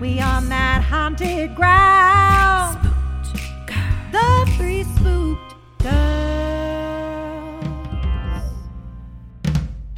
[0.00, 2.78] we on that haunted ground.
[4.10, 6.09] The three spooked.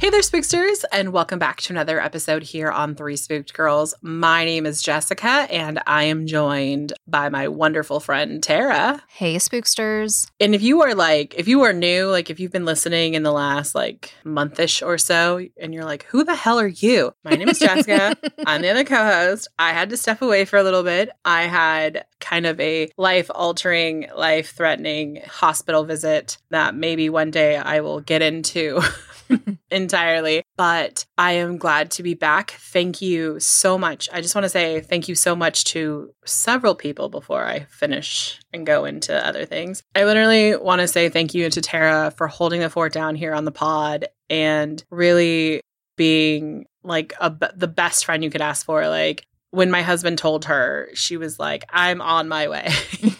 [0.03, 3.95] Hey there, spooksters, and welcome back to another episode here on Three Spooked Girls.
[4.01, 9.01] My name is Jessica, and I am joined by my wonderful friend Tara.
[9.07, 10.29] Hey, spooksters.
[10.41, 13.23] And if you are like, if you are new, like if you've been listening in
[13.23, 17.13] the last like monthish or so, and you're like, who the hell are you?
[17.23, 18.17] My name is Jessica.
[18.45, 19.47] I'm the other co-host.
[19.57, 21.11] I had to step away for a little bit.
[21.23, 28.01] I had kind of a life-altering, life-threatening hospital visit that maybe one day I will
[28.01, 28.81] get into.
[29.71, 30.43] entirely.
[30.55, 32.51] But I am glad to be back.
[32.51, 34.09] Thank you so much.
[34.11, 38.39] I just want to say thank you so much to several people before I finish
[38.51, 39.83] and go into other things.
[39.95, 43.33] I literally want to say thank you to Tara for holding the fort down here
[43.33, 45.61] on the pod and really
[45.95, 48.87] being like a, the best friend you could ask for.
[48.87, 52.71] Like, when my husband told her, she was like, I'm on my way.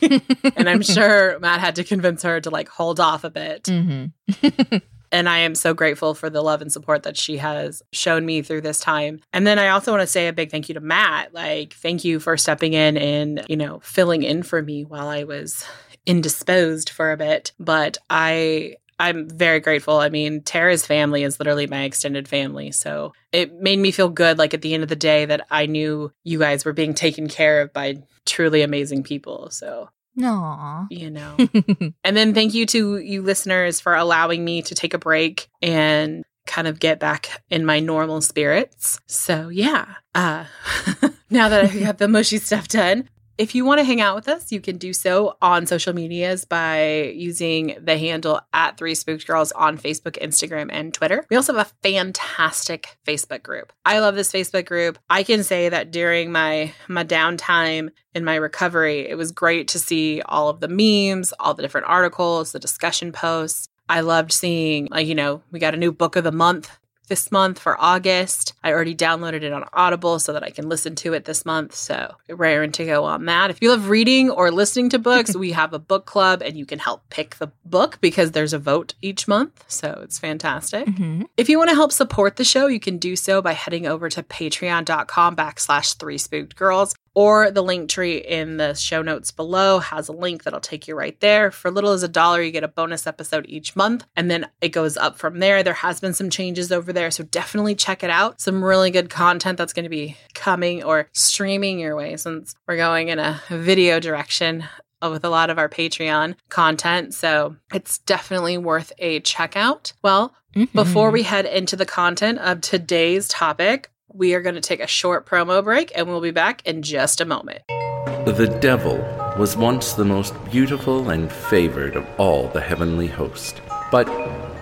[0.55, 3.65] and I'm sure Matt had to convince her to like hold off a bit.
[3.65, 4.77] Mm-hmm.
[5.13, 8.41] And I am so grateful for the love and support that she has shown me
[8.41, 9.21] through this time.
[9.31, 11.33] And then I also want to say a big thank you to Matt.
[11.33, 15.23] Like, thank you for stepping in and, you know, filling in for me while I
[15.23, 15.63] was
[16.05, 17.53] indisposed for a bit.
[17.59, 19.97] But I I'm very grateful.
[19.97, 22.71] I mean, Tara's family is literally my extended family.
[22.71, 25.65] So it made me feel good, like at the end of the day, that I
[25.65, 29.49] knew you guys were being taken care of by truly amazing people.
[29.49, 30.87] So Aww.
[30.89, 31.35] you know.
[32.03, 36.23] and then thank you to you listeners for allowing me to take a break and
[36.45, 38.99] kind of get back in my normal spirits.
[39.07, 39.85] So yeah.
[40.13, 40.45] Uh
[41.29, 44.27] now that I have the mushy stuff done, if you want to hang out with
[44.27, 49.25] us, you can do so on social medias by using the handle at Three Spooked
[49.25, 51.25] Girls on Facebook, Instagram, and Twitter.
[51.29, 53.73] We also have a fantastic Facebook group.
[53.85, 54.99] I love this Facebook group.
[55.09, 59.79] I can say that during my my downtime in my recovery, it was great to
[59.79, 63.67] see all of the memes, all the different articles, the discussion posts.
[63.89, 66.69] I loved seeing, like, you know, we got a new book of the month
[67.07, 68.53] this month for August.
[68.63, 71.75] I already downloaded it on Audible so that I can listen to it this month.
[71.75, 73.49] So, raring to go on that.
[73.49, 76.65] If you love reading or listening to books, we have a book club and you
[76.65, 79.63] can help pick the book because there's a vote each month.
[79.67, 80.85] So, it's fantastic.
[80.87, 81.25] Mhm.
[81.37, 84.09] If you want to help support the show, you can do so by heading over
[84.09, 89.79] to patreon.com backslash three spooked girls or the link tree in the show notes below
[89.79, 91.51] has a link that'll take you right there.
[91.51, 94.69] For little as a dollar, you get a bonus episode each month, and then it
[94.69, 95.63] goes up from there.
[95.63, 98.41] There has been some changes over there, so definitely check it out.
[98.41, 102.77] Some really good content that's going to be coming or streaming your way since we're
[102.77, 104.63] going in a video direction
[105.01, 107.13] with a lot of our Patreon content.
[107.13, 109.91] So it's definitely worth a check out.
[110.01, 110.71] Well, Mhm.
[110.71, 114.87] before we head into the content of today's topic, we are going to take a
[114.87, 117.63] short promo break and we'll be back in just a moment.
[117.67, 118.97] The devil
[119.37, 123.59] was once the most beautiful and favored of all the heavenly host.
[123.91, 124.07] But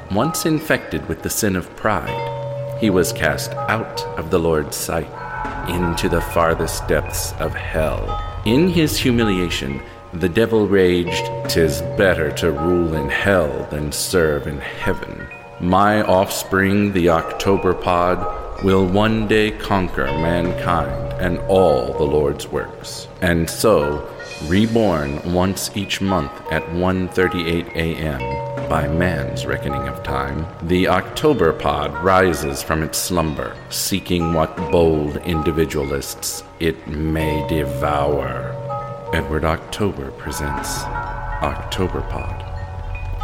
[0.09, 5.09] once infected with the sin of pride, he was cast out of the Lord's sight
[5.69, 8.19] into the farthest depths of hell.
[8.45, 9.81] In his humiliation,
[10.13, 15.27] the devil raged, "Tis better to rule in hell than serve in heaven."
[15.59, 18.25] My offspring, the October pod,
[18.63, 23.07] will one day conquer mankind and all the Lord's works.
[23.21, 24.07] And so,
[24.45, 28.19] reborn once each month at 1:38 a.m.
[28.69, 35.17] by man's reckoning of time, the October pod rises from its slumber, seeking what bold
[35.17, 38.55] individualists it may devour.
[39.13, 40.83] Edward October presents
[41.43, 42.41] October Pod,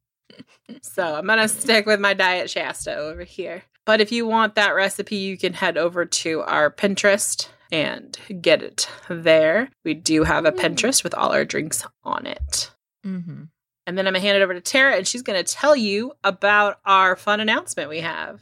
[0.83, 3.63] so I'm gonna stick with my diet Shasta over here.
[3.87, 8.63] But if you want that recipe, you can head over to our Pinterest and get
[8.63, 9.71] it there.
[9.85, 10.59] We do have a Hmm.
[10.59, 12.71] Pinterest with all our drinks on it.
[13.07, 13.45] Mm-hmm.
[13.87, 16.79] And then I'm gonna hand it over to Tara, and she's gonna tell you about
[16.85, 18.41] our fun announcement we have.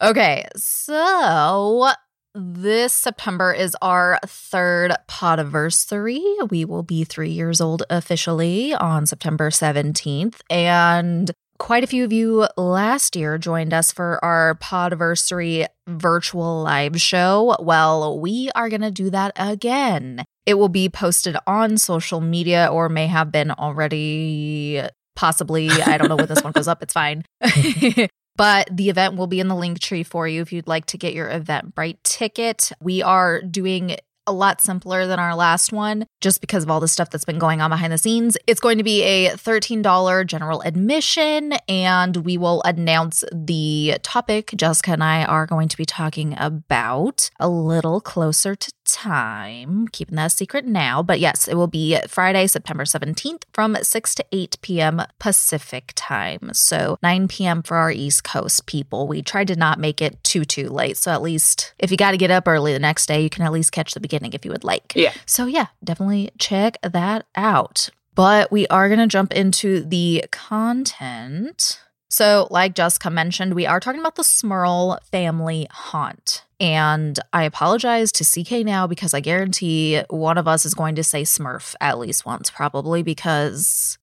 [0.00, 1.90] Okay, so
[2.38, 6.22] this September is our third podiversary.
[6.50, 10.36] We will be three years old officially on September 17th.
[10.48, 17.00] And quite a few of you last year joined us for our podiversary virtual live
[17.00, 17.56] show.
[17.58, 20.24] Well, we are going to do that again.
[20.46, 24.82] It will be posted on social media or may have been already.
[25.16, 25.68] Possibly.
[25.68, 26.80] I don't know when this one goes up.
[26.84, 27.24] It's fine.
[28.38, 30.96] But the event will be in the link tree for you if you'd like to
[30.96, 32.70] get your Eventbrite ticket.
[32.80, 33.96] We are doing
[34.28, 37.38] a lot simpler than our last one just because of all the stuff that's been
[37.38, 38.36] going on behind the scenes.
[38.46, 44.92] It's going to be a $13 general admission, and we will announce the topic Jessica
[44.92, 49.88] and I are going to be talking about a little closer to time.
[49.88, 51.02] Keeping that a secret now.
[51.02, 55.02] But yes, it will be Friday, September 17th from 6 to 8 p.m.
[55.18, 56.50] Pacific time.
[56.52, 57.62] So 9 p.m.
[57.62, 59.06] for our East Coast people.
[59.06, 60.96] We tried to not make it too, too late.
[60.96, 63.44] So at least if you got to get up early the next day, you can
[63.44, 64.92] at least catch the beginning if you would like.
[64.94, 65.12] Yeah.
[65.26, 67.90] So yeah, definitely check that out.
[68.14, 71.80] But we are going to jump into the content.
[72.08, 76.44] So, like Jessica mentioned, we are talking about the Smurl family haunt.
[76.58, 81.04] And I apologize to CK now because I guarantee one of us is going to
[81.04, 83.98] say Smurf at least once, probably because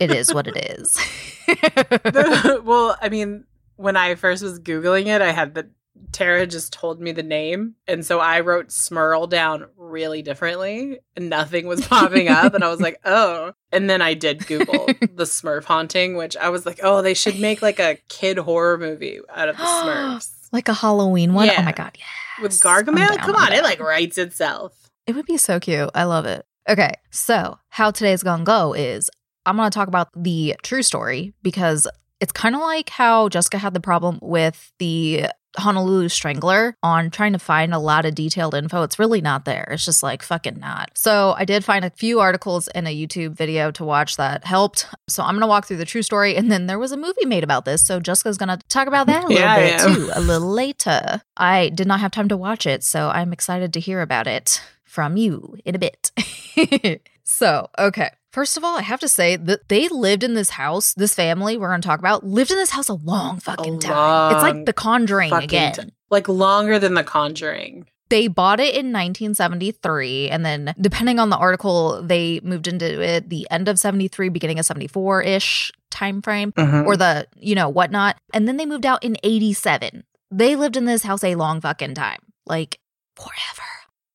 [0.00, 0.98] it is what it is.
[2.64, 3.44] well, I mean,
[3.76, 5.70] when I first was Googling it, I had the
[6.12, 7.74] Tara just told me the name.
[7.86, 12.54] And so I wrote Smurl down really differently and nothing was popping up.
[12.54, 13.52] and I was like, oh.
[13.70, 17.38] And then I did Google the Smurf haunting, which I was like, oh, they should
[17.40, 20.30] make like a kid horror movie out of the Smurfs.
[20.52, 21.48] like a Halloween one.
[21.48, 21.62] Oh Yeah.
[21.62, 21.92] my God.
[21.98, 22.42] Yes.
[22.42, 23.16] With Gargamel?
[23.18, 24.72] Come I'm on, it like writes itself.
[25.06, 25.90] It would be so cute.
[25.94, 26.44] I love it.
[26.68, 29.10] Okay, so how today's gonna go is
[29.46, 31.88] I'm gonna talk about the true story because
[32.20, 35.26] it's kind of like how Jessica had the problem with the
[35.58, 38.82] Honolulu Strangler on trying to find a lot of detailed info.
[38.82, 39.68] It's really not there.
[39.70, 40.90] It's just like fucking not.
[40.94, 44.86] So I did find a few articles and a YouTube video to watch that helped.
[45.08, 47.44] So I'm gonna walk through the true story, and then there was a movie made
[47.44, 47.84] about this.
[47.86, 51.22] So Jessica's gonna talk about that a little Yeah, bit too, a little later.
[51.36, 54.60] I did not have time to watch it, so I'm excited to hear about it
[54.84, 56.10] from you in a bit.
[57.24, 58.10] so, okay.
[58.32, 61.58] First of all, I have to say that they lived in this house, this family
[61.58, 64.34] we're going to talk about, lived in this house a long fucking time.
[64.34, 65.74] It's like The Conjuring again.
[65.74, 67.86] t- like longer than The Conjuring.
[68.08, 73.30] They bought it in 1973, and then depending on the article, they moved into it
[73.30, 76.86] the end of 73, beginning of 74 ish time frame, mm-hmm.
[76.86, 78.18] or the, you know, whatnot.
[78.34, 80.04] And then they moved out in 87.
[80.30, 82.78] They lived in this house a long fucking time, like
[83.16, 83.68] forever.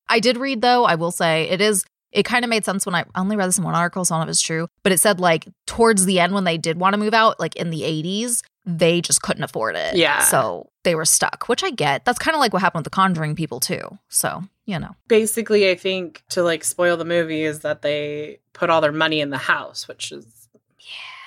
[0.08, 1.84] I did read, though, I will say it is.
[2.12, 4.14] It kind of made sense when I I only read this in one article, so
[4.14, 6.58] I don't know if it's true, but it said like towards the end when they
[6.58, 9.96] did want to move out, like in the 80s, they just couldn't afford it.
[9.96, 10.20] Yeah.
[10.24, 12.04] So they were stuck, which I get.
[12.04, 13.98] That's kind of like what happened with the Conjuring people, too.
[14.08, 14.94] So, you know.
[15.08, 19.20] basically i think to like spoil the movie is that they put all their money
[19.20, 20.26] in the house which is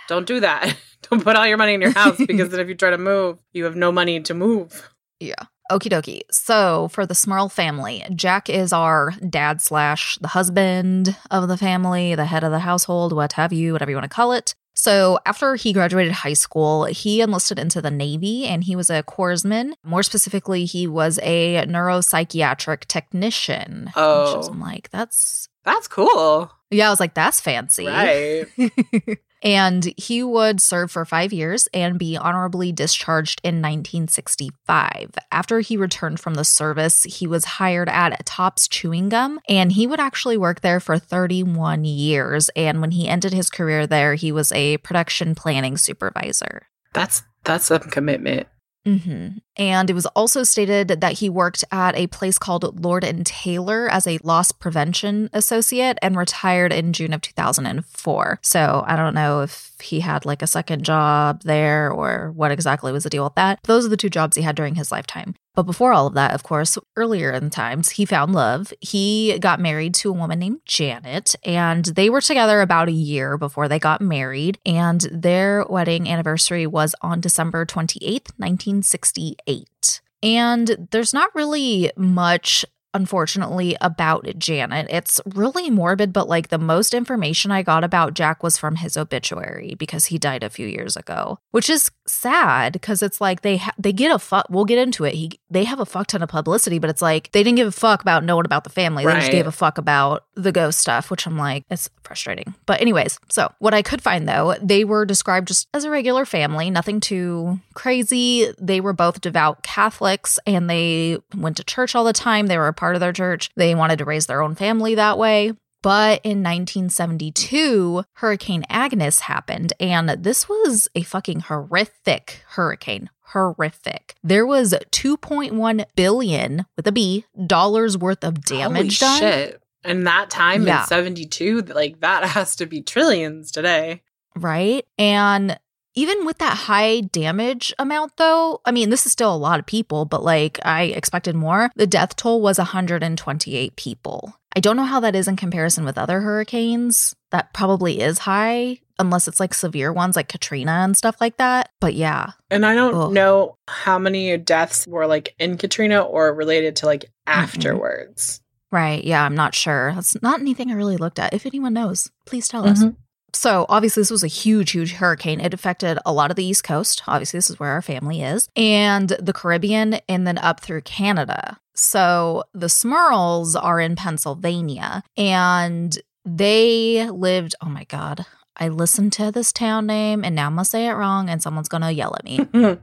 [0.08, 0.76] don't do that
[1.10, 3.40] don't put all your money in your house because then if you try to move
[3.54, 5.44] you have no money to move Yeah.
[5.72, 6.22] Okie dokie.
[6.32, 12.14] So for the Smurl family, Jack is our dad slash the husband of the family,
[12.16, 14.54] the head of the household, what have you, whatever you want to call it.
[14.74, 19.04] So after he graduated high school, he enlisted into the Navy and he was a
[19.04, 19.74] corpsman.
[19.84, 23.86] More specifically, he was a neuropsychiatric technician.
[23.88, 24.42] Which Oh.
[24.50, 27.86] I'm like, that's that's cool yeah, I was like, that's fancy.
[27.86, 28.46] right
[29.42, 35.16] And he would serve for five years and be honorably discharged in 1965.
[35.32, 39.88] After he returned from the service, he was hired at Topps Chewing Gum and he
[39.88, 42.50] would actually work there for 31 years.
[42.56, 46.68] And when he ended his career there, he was a production planning supervisor.
[46.94, 48.48] That's that's some commitment.
[48.86, 53.26] Hmm And it was also stated that he worked at a place called Lord and
[53.26, 58.40] Taylor as a loss prevention associate and retired in June of 2004.
[58.42, 62.92] So I don't know if he had like a second job there or what exactly
[62.92, 63.60] was the deal with that.
[63.64, 65.36] Those are the two jobs he had during his lifetime.
[65.54, 68.74] But before all of that, of course, earlier in times, he found love.
[68.80, 73.38] He got married to a woman named Janet, and they were together about a year
[73.38, 74.60] before they got married.
[74.66, 80.02] And their wedding anniversary was on December 28th, 1968.
[80.24, 84.88] And there's not really much unfortunately about Janet.
[84.90, 88.98] It's really morbid, but like the most information I got about Jack was from his
[88.98, 93.58] obituary because he died a few years ago, which is sad because it's like they
[93.58, 94.48] ha- they get a fuck.
[94.50, 95.14] We'll get into it.
[95.14, 97.72] He they have a fuck ton of publicity, but it's like they didn't give a
[97.72, 99.06] fuck about knowing about the family.
[99.06, 102.54] They just gave a fuck about the ghost stuff, which I'm like it's frustrating.
[102.66, 106.26] But anyways, so what I could find though, they were described just as a regular
[106.26, 108.52] family, nothing too crazy.
[108.60, 112.48] They were both devout Catholics and they went to church all the time.
[112.48, 113.50] They were a part of their church.
[113.56, 115.54] They wanted to raise their own family that way.
[115.84, 123.10] But in 1972, Hurricane Agnes happened, and this was a fucking horrific hurricane.
[123.34, 124.16] Horrific.
[124.24, 129.20] There was 2.1 billion with a B dollars worth of damage Holy done.
[129.20, 129.64] shit.
[129.84, 130.82] And that time Yeah.
[130.82, 134.02] in 72, like that has to be trillions today.
[134.36, 134.86] right?
[134.98, 135.58] And
[135.96, 139.66] even with that high damage amount, though, I mean, this is still a lot of
[139.66, 141.70] people, but like I expected more.
[141.76, 144.36] The death toll was 128 people.
[144.56, 147.16] I don't know how that is in comparison with other hurricanes.
[147.32, 151.70] That probably is high, unless it's like severe ones like Katrina and stuff like that.
[151.80, 153.12] But yeah, And I don't Ugh.
[153.14, 158.42] know how many deaths were like in Katrina or related to like afterwards.
[158.72, 159.04] right.
[159.04, 159.94] Yeah, I'm not sure.
[159.96, 161.34] That's not anything I really looked at.
[161.34, 162.80] If anyone knows, please tell us.
[162.80, 162.96] Mm-hmm.
[163.34, 165.40] So, obviously, this was a huge, huge hurricane.
[165.40, 167.04] It affected a lot of the East Coast.
[167.08, 171.60] Obviously, this is where our family is, and the Caribbean, and then up through Canada.
[171.74, 178.26] So, the Smurls are in Pennsylvania, and they lived, oh my God.
[178.58, 181.70] I listened to this town name and now I'm gonna say it wrong and someone's
[181.70, 182.38] gonna yell at me.
[182.52, 182.74] Hmm.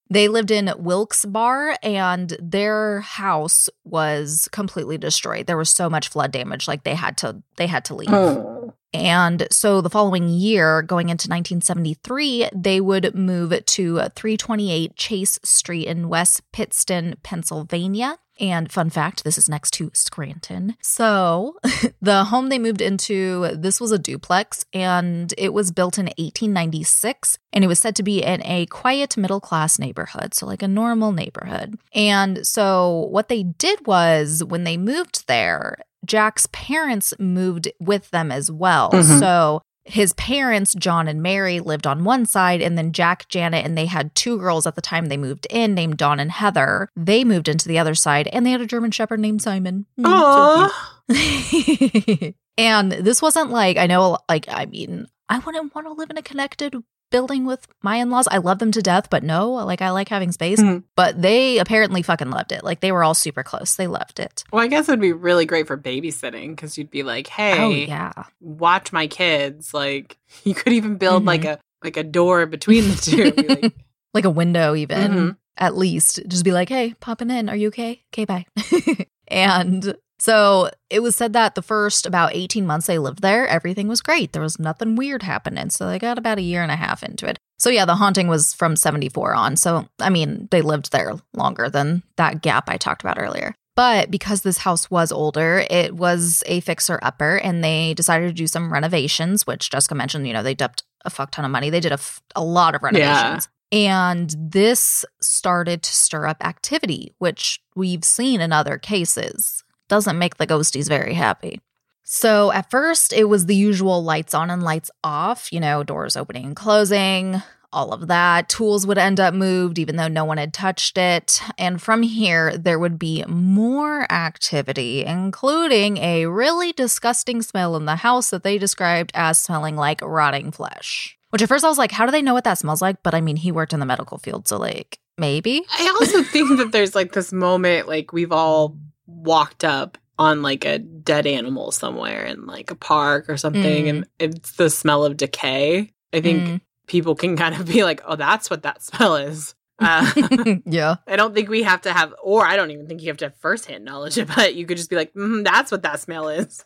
[0.10, 5.46] they lived in Wilkes-Barre and their house was completely destroyed.
[5.46, 8.12] There was so much flood damage like they had to they had to leave.
[8.12, 8.63] Oh.
[8.94, 15.88] And so the following year, going into 1973, they would move to 328 Chase Street
[15.88, 18.18] in West Pittston, Pennsylvania.
[18.40, 20.76] And fun fact, this is next to Scranton.
[20.80, 21.56] So
[22.02, 27.38] the home they moved into, this was a duplex and it was built in 1896
[27.52, 30.34] and it was said to be in a quiet middle class neighborhood.
[30.34, 31.78] So like a normal neighborhood.
[31.94, 38.30] And so what they did was when they moved there, Jack's parents moved with them
[38.32, 38.90] as well.
[38.90, 39.18] Mhm.
[39.18, 43.76] So his parents, John and Mary, lived on one side, and then Jack, Janet, and
[43.76, 46.88] they had two girls at the time they moved in named Dawn and Heather.
[46.96, 49.84] They moved into the other side, and they had a German Shepherd named Simon.
[50.00, 50.70] Mm,
[51.10, 56.10] so and this wasn't like, I know, like, I mean, I wouldn't want to live
[56.10, 56.76] in a connected
[57.14, 58.26] building with my in laws.
[58.28, 60.60] I love them to death, but no, like, I like having space.
[60.60, 60.82] Mhm.
[60.96, 62.64] But they apparently fucking loved it.
[62.64, 63.76] Like, they were all super close.
[63.76, 64.42] They loved it.
[64.52, 67.70] Well, I guess it'd be really great for babysitting because you'd be like, "Hey, Oh,
[67.70, 68.12] yeah.
[68.40, 71.26] watch my kids." Like, you could even build Mhm.
[71.26, 73.48] like a like a door between the two.
[73.48, 73.72] Like,
[74.14, 75.36] like a window even Mhm.
[75.56, 78.44] at least just be like hey popping in are you okay okay bye
[79.28, 83.88] and so it was said that the first about 18 months they lived there everything
[83.88, 86.76] was great there was nothing weird happening so they got about a year and a
[86.76, 90.62] half into it so yeah the haunting was from 74 on so i mean they
[90.62, 95.10] lived there longer than that gap i talked about earlier but because this house was
[95.10, 99.94] older, it was a fixer upper, and they decided to do some renovations, which Jessica
[99.96, 101.70] mentioned, you know, they dumped a fuck ton of money.
[101.70, 103.48] They did a, f- a lot of renovations.
[103.72, 109.63] And this started to stir up activity, which we've seen in other cases.
[109.88, 111.60] Doesn't make the ghosties very happy.
[112.04, 116.16] So at first, it was the usual lights on and lights off, you know, doors
[116.16, 118.48] opening and closing, all of that.
[118.48, 121.40] Tools would end up moved, even though no one had touched it.
[121.58, 127.96] And from here, there would be more activity, including a really disgusting smell in the
[127.96, 131.16] house that they described as smelling like rotting flesh.
[131.30, 133.02] Which at first I was like, how do they know what that smells like?
[133.02, 135.64] But I mean, he worked in the medical field, so like, maybe.
[135.70, 140.64] I also think that there's like this moment, like we've all walked up on like
[140.64, 143.88] a dead animal somewhere in like a park or something Mm.
[143.90, 146.60] and it's the smell of decay, I think Mm.
[146.86, 149.54] people can kind of be like, oh, that's what that smell is.
[149.80, 150.08] Uh,
[150.66, 150.96] yeah.
[151.08, 153.24] I don't think we have to have, or I don't even think you have to
[153.26, 154.36] have firsthand knowledge of it.
[154.36, 156.64] But you could just be like, mm, that's what that smell is.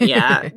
[0.00, 0.50] Yeah.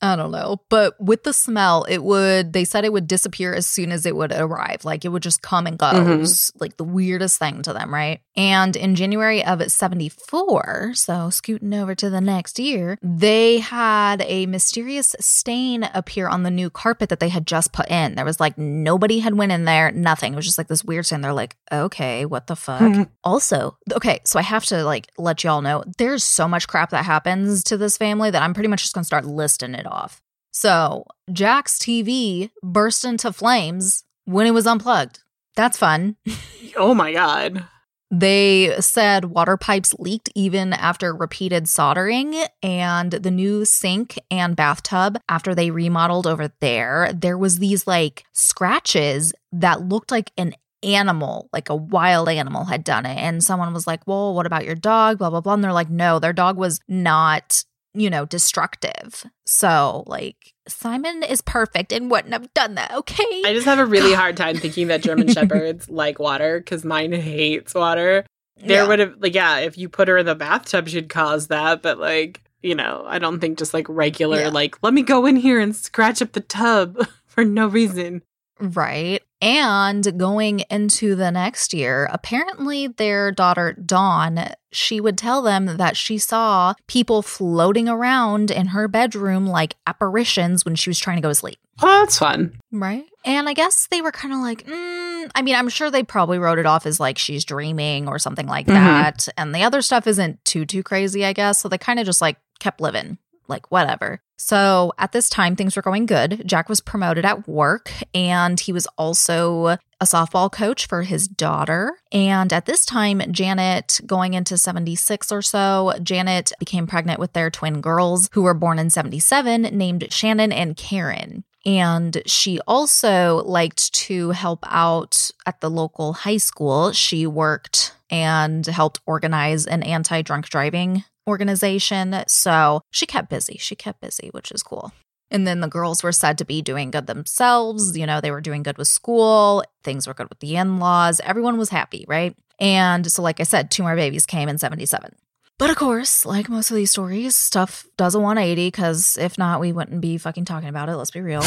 [0.00, 0.60] I don't know.
[0.68, 4.14] But with the smell, it would, they said it would disappear as soon as it
[4.14, 4.84] would arrive.
[4.84, 5.86] Like it would just come and go.
[5.92, 6.22] Mhm.
[6.22, 8.20] S- Like the weirdest thing to them, right?
[8.36, 14.46] And in January of 74, so scooting over to the next year, they had a
[14.46, 18.14] mysterious stain appear on the new carpet that they had just put in.
[18.14, 20.32] There was like nobody had went in there, nothing.
[20.32, 21.20] It was just like this weird stain.
[21.20, 23.08] They're like, okay, what the fuck?
[23.24, 27.04] Also, okay, so I have to like let y'all know there's so much crap that
[27.04, 30.22] happens to this family that I'm pretty much just gonna start listing it off.
[30.50, 35.20] So, Jack's TV burst into flames when it was unplugged.
[35.56, 36.16] That's fun.
[36.76, 37.64] oh my God.
[38.10, 45.20] They said water pipes leaked even after repeated soldering, and the new sink and bathtub,
[45.28, 51.48] after they remodeled over there, there was these like scratches that looked like an animal,
[51.52, 53.18] like a wild animal had done it.
[53.18, 55.18] And someone was like, Well, what about your dog?
[55.18, 55.54] Blah, blah, blah.
[55.54, 57.64] And they're like, No, their dog was not,
[58.00, 59.24] you know, destructive.
[59.46, 62.92] So, like, Simon is perfect and wouldn't have done that.
[62.92, 63.42] Okay.
[63.44, 67.12] I just have a really hard time thinking that German Shepherds like water because mine
[67.12, 68.24] hates water.
[68.56, 68.88] There Yeah.
[68.88, 71.80] would have, like, yeah, if you put her in the bathtub, she'd cause that.
[71.82, 74.48] But, like, you know, I don't think just like regular, Yeah.
[74.48, 78.22] like, let me go in here and scratch up the tub for no reason.
[78.60, 79.22] Right.
[79.40, 85.96] And going into the next year, apparently their daughter, Dawn, she would tell them that
[85.96, 91.22] she saw people floating around in her bedroom like apparitions when she was trying to
[91.22, 91.58] go to sleep.
[91.80, 92.58] Oh, that's fun.
[92.72, 93.04] Right.
[93.24, 96.40] And I guess they were kind of like, mm, I mean, I'm sure they probably
[96.40, 98.74] wrote it off as like she's dreaming or something like Mhm.
[98.74, 99.28] that.
[99.36, 101.58] And the other stuff isn't too, too crazy, I guess.
[101.60, 103.18] So they kind of just like kept living,
[103.48, 104.20] like whatever.
[104.36, 106.42] So at this time, things were going good.
[106.46, 111.98] Jack was promoted at work and he was also a softball coach for his daughter.
[112.12, 117.50] And at this time, Janet, going into 76 or so, Janet became pregnant with their
[117.50, 121.42] twin girls who were born in 77, named Shannon and Karen.
[121.66, 126.92] And she also liked to help out at the local high school.
[126.92, 132.24] She worked and helped organize an anti drunk driving organization.
[132.26, 133.56] So she kept busy.
[133.58, 134.92] She kept busy, which is cool.
[135.30, 137.96] And then the girls were said to be doing good themselves.
[137.96, 141.20] You know, they were doing good with school, things were good with the in laws.
[141.22, 142.34] Everyone was happy, right?
[142.58, 145.14] And so, like I said, two more babies came in 77.
[145.58, 149.60] But of course, like most of these stories, stuff does a 180 because if not,
[149.60, 150.96] we wouldn't be fucking talking about it.
[150.96, 151.42] Let's be real.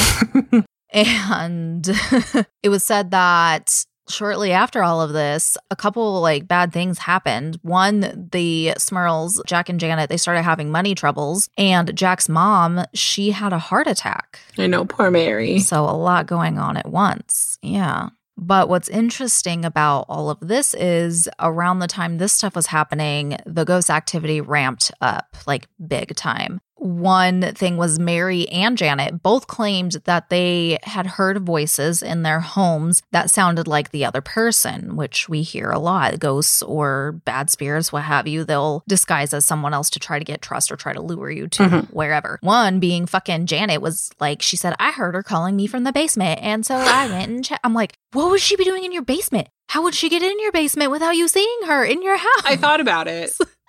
[0.91, 1.88] and
[2.63, 7.58] it was said that shortly after all of this, a couple like bad things happened.
[7.62, 13.32] One, the Smurls, Jack and Janet, they started having money troubles, and Jack's mom, she
[13.32, 14.39] had a heart attack.
[14.58, 15.60] I know, poor Mary.
[15.60, 17.58] So a lot going on at once.
[17.62, 18.10] Yeah.
[18.38, 23.38] But what's interesting about all of this is around the time this stuff was happening,
[23.45, 26.60] the ghost activity ramped up like big time.
[26.84, 32.39] One thing was Mary and Janet both claimed that they had heard voices in their
[32.39, 36.20] homes that sounded like the other person, which we hear a lot.
[36.20, 40.26] Ghosts or bad spirits, what have you, they'll disguise as someone else to try to
[40.26, 41.94] get trust or try to lure you to Mhm.
[41.94, 42.39] wherever.
[42.41, 45.91] One being fucking Janet was like, she said, I heard her calling me from the
[45.94, 46.39] basement.
[46.41, 47.62] And so I went and checked.
[47.63, 49.50] I'm like, what would she be doing in your basement?
[49.70, 52.41] How would she get in your basement without you seeing her in your house?
[52.44, 53.38] I thought about it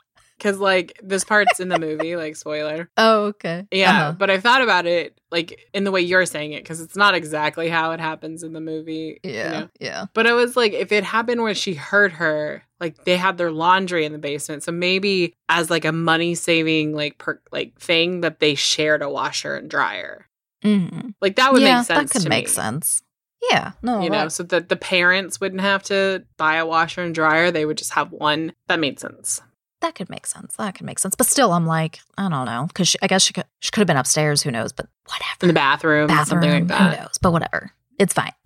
[0.42, 2.90] because, like, this part's in the movie, like, spoiler.
[2.96, 3.66] Oh, okay.
[3.70, 4.12] Yeah, Uh-huh.
[4.18, 7.14] but I thought about it, like, in the way you're saying it because it's not
[7.14, 9.20] exactly how it happens in the movie.
[9.22, 9.50] you Yeah.
[9.52, 9.68] know?
[9.78, 10.04] Yeah.
[10.14, 13.52] But I was like, if it happened when she heard her, like, they had their
[13.52, 14.64] laundry in the basement.
[14.64, 19.08] So maybe as, like, a money saving, like, per- like thing that they shared a
[19.08, 20.26] washer and dryer.
[20.64, 21.14] Mhm.
[21.20, 22.50] Like, that would yeah, make sense That could make me.
[22.50, 23.02] sense.
[23.50, 23.72] Yeah.
[23.82, 24.00] No.
[24.02, 27.50] you know, so that the parents wouldn't have to buy a washer and dryer.
[27.50, 28.52] They would just have one.
[28.68, 29.40] That made sense.
[29.82, 30.56] That could make sense.
[30.56, 31.14] That could make sense.
[31.14, 32.64] But still, I'm like, I don't know.
[32.66, 34.42] Because I guess she could, she could have been upstairs.
[34.42, 34.72] Who knows?
[34.72, 35.36] But whatever.
[35.42, 36.42] In the bathroom, Bathroom.
[36.42, 37.18] something like Who knows?
[37.20, 37.70] But whatever.
[37.98, 38.32] It's fine.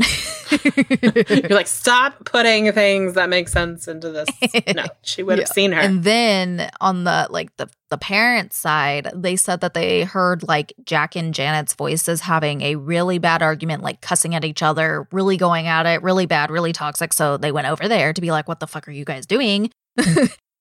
[1.28, 4.28] You're like, stop putting things that make sense into this.
[4.74, 5.52] No, she would have Yeah.
[5.52, 5.80] seen her.
[5.80, 10.72] And then on the like the the parents side, they said that they heard like
[10.84, 15.36] Jack and Janet's voices having a really bad argument, like cussing at each other, really
[15.36, 17.12] going at it, really bad, really toxic.
[17.12, 19.70] So they went over there to be like, "What the fuck are you guys doing?"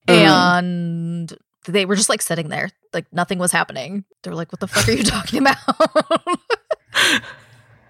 [0.08, 0.58] Mm.
[0.60, 4.06] and they were just like sitting there, like nothing was happening.
[4.24, 5.58] They're like, "What the fuck are you talking about?"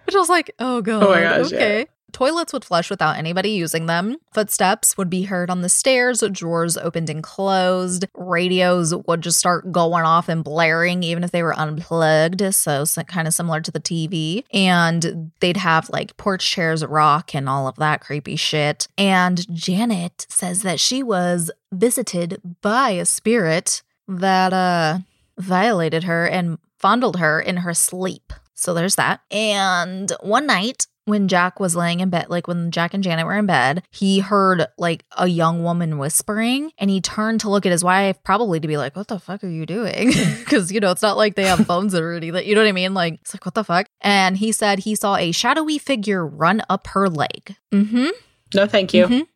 [0.05, 3.49] Which I was like, "Oh god, Oh my gosh, okay." Toilets would flush without anybody
[3.49, 4.15] using them.
[4.33, 9.69] Footsteps would be heard on the stairs, drawers opened and closed, radios would just start
[9.69, 13.69] going off and blaring even if they were unplugged, so, so kind of similar to
[13.69, 14.45] the TV.
[14.53, 18.87] And they'd have like porch chairs rock and all of that creepy shit.
[18.97, 24.99] And Janet says that she was visited by a spirit that uh
[25.37, 28.31] violated her and fondled her in her sleep.
[28.53, 29.19] So there's that.
[29.29, 33.37] And one night when Jack was laying in bed, like when Jack and Janet were
[33.37, 37.71] in bed, he heard like a young woman whispering and he turned to look at
[37.71, 40.11] his wife, probably to be like, What the fuck are you doing?
[40.45, 42.29] Because, you know, it's not like they have phones already.
[42.31, 42.93] That you know what I mean?
[42.93, 43.87] Like, it's like, What the fuck?
[44.01, 47.55] And he said he saw a shadowy figure run up her leg.
[47.73, 48.07] Mm hmm.
[48.53, 49.27] No, thank you.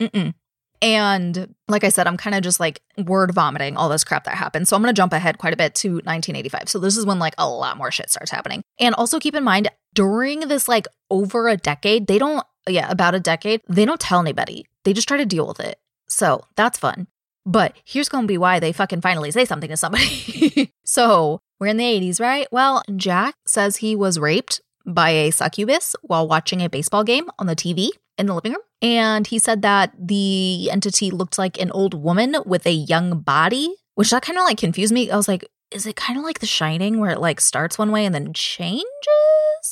[0.00, 0.34] Mhm.
[0.80, 4.36] And like I said, I'm kind of just like word vomiting all this crap that
[4.36, 4.68] happened.
[4.68, 6.68] So I'm going to jump ahead quite a bit to 1985.
[6.68, 8.62] So this is when like a lot more shit starts happening.
[8.78, 13.14] And also keep in mind, during this like over a decade, they don't, yeah, about
[13.14, 14.66] a decade, they don't tell anybody.
[14.84, 15.78] They just try to deal with it.
[16.08, 17.08] So that's fun.
[17.44, 20.72] But here's going to be why they fucking finally say something to somebody.
[20.84, 22.46] so we're in the 80s, right?
[22.52, 27.46] Well, Jack says he was raped by a succubus while watching a baseball game on
[27.46, 28.62] the TV in the living room.
[28.80, 33.74] And he said that the entity looked like an old woman with a young body,
[33.94, 35.10] which that kind of like confused me.
[35.10, 37.90] I was like, is it kind of like The Shining where it like starts one
[37.90, 38.84] way and then changes?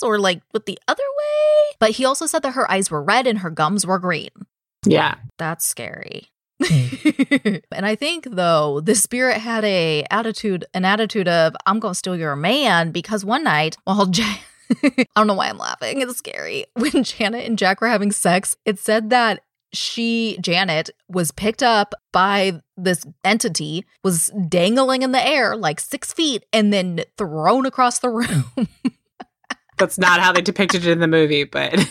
[0.02, 1.76] Or like with the other way?
[1.78, 4.30] But he also said that her eyes were red and her gums were green.
[4.84, 5.16] Yeah.
[5.38, 6.28] That's scary.
[6.62, 7.62] Mm.
[7.72, 12.16] and I think though the spirit had a attitude, an attitude of I'm gonna steal
[12.16, 14.40] your man because one night while Jack,
[14.82, 16.00] I don't know why I'm laughing.
[16.00, 16.66] It's scary.
[16.74, 21.94] When Janet and Jack were having sex, it said that she, Janet, was picked up
[22.12, 27.98] by this entity, was dangling in the air like six feet, and then thrown across
[27.98, 28.44] the room.
[29.78, 31.86] That's not how they depicted it in the movie, but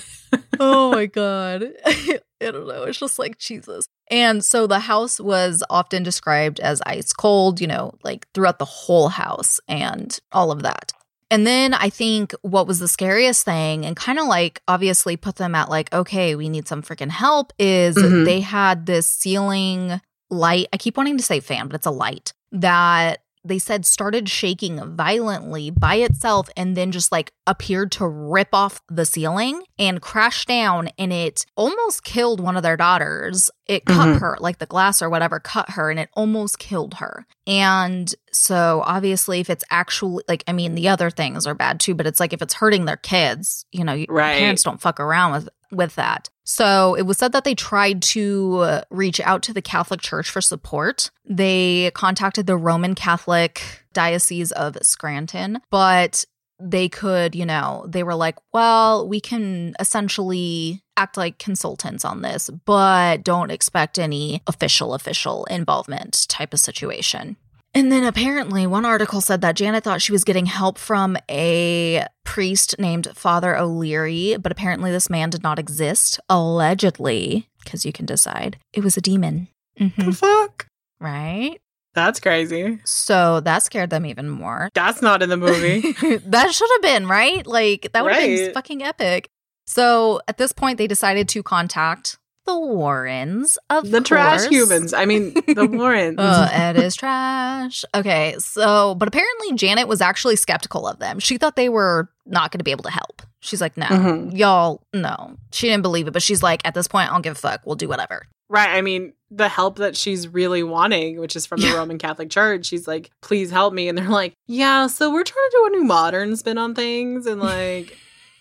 [0.60, 1.66] oh my god.
[1.86, 2.20] I
[2.52, 2.84] don't know.
[2.84, 3.88] It's just like Jesus.
[4.10, 8.66] And so the house was often described as ice cold, you know, like throughout the
[8.66, 10.92] whole house and all of that.
[11.32, 15.36] And then I think what was the scariest thing and kind of like obviously put
[15.38, 18.26] them at like, okay, we need some freaking help is Mhm.
[18.26, 20.68] they had this ceiling light.
[20.72, 24.96] I keep wanting to say fan, but it's a light that they said started shaking
[24.96, 30.46] violently by itself and then just like appeared to rip off the ceiling and crash
[30.48, 33.52] down and it almost killed one of their daughters.
[33.68, 34.20] It cut Mhm.
[34.20, 37.28] her, like the glass or whatever cut her and it almost killed her.
[37.48, 41.96] And so obviously if it's actually like I mean the other things are bad too,
[41.96, 44.38] but it's like if it's hurting their kids, you know, Right.
[44.40, 46.30] parents don't fuck around with with that.
[46.44, 50.30] So it was said that they tried to uh, reach out to the Catholic Church
[50.30, 51.10] for support.
[51.28, 53.62] They contacted the Roman Catholic
[53.94, 56.24] Diocese of Scranton, but
[56.60, 62.22] they could, you know, they were like, well, we can essentially act like consultants on
[62.22, 67.36] this, but don't expect any official, official involvement type of situation.
[67.74, 72.06] And then apparently, one article said that Janet thought she was getting help from a
[72.24, 76.18] priest named Father O'Leary, but apparently, this man did not exist.
[76.30, 79.50] Allegedly, because you can decide, it was a demon.
[79.78, 80.16] the Mhm.
[80.16, 80.68] fuck?
[81.02, 81.60] Right?
[81.96, 82.80] That's crazy.
[82.84, 84.70] So that scared them even more.
[84.74, 85.80] That's not in the movie.
[86.26, 87.46] that should have been, right?
[87.48, 89.30] Like, that would have been fucking epic.
[89.66, 94.94] So at this point, they decided to contact the Warrens, of the trash humans.
[94.94, 96.20] I mean, the Warrens.
[96.20, 97.84] Uh, it is trash.
[97.96, 101.18] Okay, so but apparently Janet was actually skeptical of them.
[101.20, 103.24] She thought they were not going to be able to help.
[103.40, 104.38] She's like, no, Mhm.
[104.38, 105.38] y'all, no.
[105.54, 107.62] She didn't believe it, but she's like, at this point, I don't give a fuck.
[107.66, 108.28] We'll do whatever.
[108.48, 108.70] Right.
[108.70, 112.66] I mean, the help that she's really wanting, which is from the Roman Catholic Church,
[112.66, 113.90] she's like, please help me.
[113.90, 117.26] And they're like, yeah, so we're trying to do a new modern spin on things.
[117.26, 117.98] And like,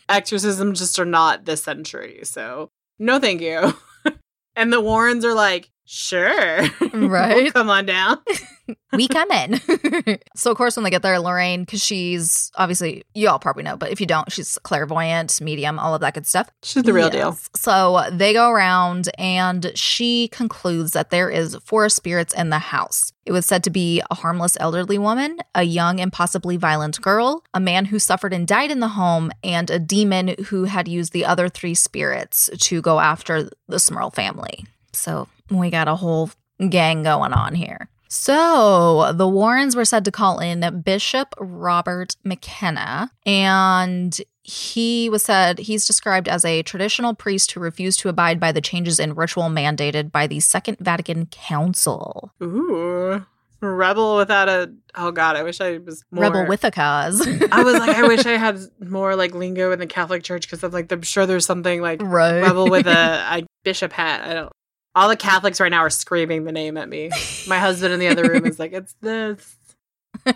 [0.08, 2.20] exorcism just are not this century.
[2.22, 3.74] So no, thank you.
[4.56, 6.62] and the Warrens are like, sure.
[6.92, 7.52] We'll Right.
[7.52, 8.18] come on down.
[8.92, 9.60] we come in.
[10.36, 13.76] so of course, when they get there, Lorraine, because she's obviously you all probably know,
[13.76, 16.48] but if you don't, she's clairvoyant, medium, all of that good stuff.
[16.62, 17.36] She's the real deal.
[17.56, 23.12] So they go around and she concludes that there is four spirits in the house.
[23.26, 27.42] It was said to be a harmless elderly woman, a young and possibly violent girl,
[27.54, 31.12] a man who suffered and died in the home, and a demon who had used
[31.12, 34.64] the other three spirits to go after the Smurl family.
[34.94, 36.30] So we got a whole
[36.70, 37.88] gang going on here.
[38.08, 45.58] So the Warrens were said to call in Bishop Robert McKenna, and he was said
[45.58, 49.44] he's described as a traditional priest who refused to abide by the changes in ritual
[49.44, 52.30] mandated by the Second Vatican Council.
[52.40, 53.24] Ooh.
[53.60, 54.72] rebel without a.
[54.94, 56.24] Oh God, I wish I was more.
[56.24, 57.26] Rebel with a cause.
[57.50, 60.62] I was like, I wish I had more like lingo in the Catholic Church because
[60.62, 62.42] I'm like, I'm sure there's something like right.
[62.42, 62.90] rebel with a,
[63.38, 64.28] a bishop hat.
[64.28, 64.52] I don't.
[64.94, 67.10] All the Catholics right now are screaming the name at me.
[67.48, 69.56] My husband in the other room is like, it's this.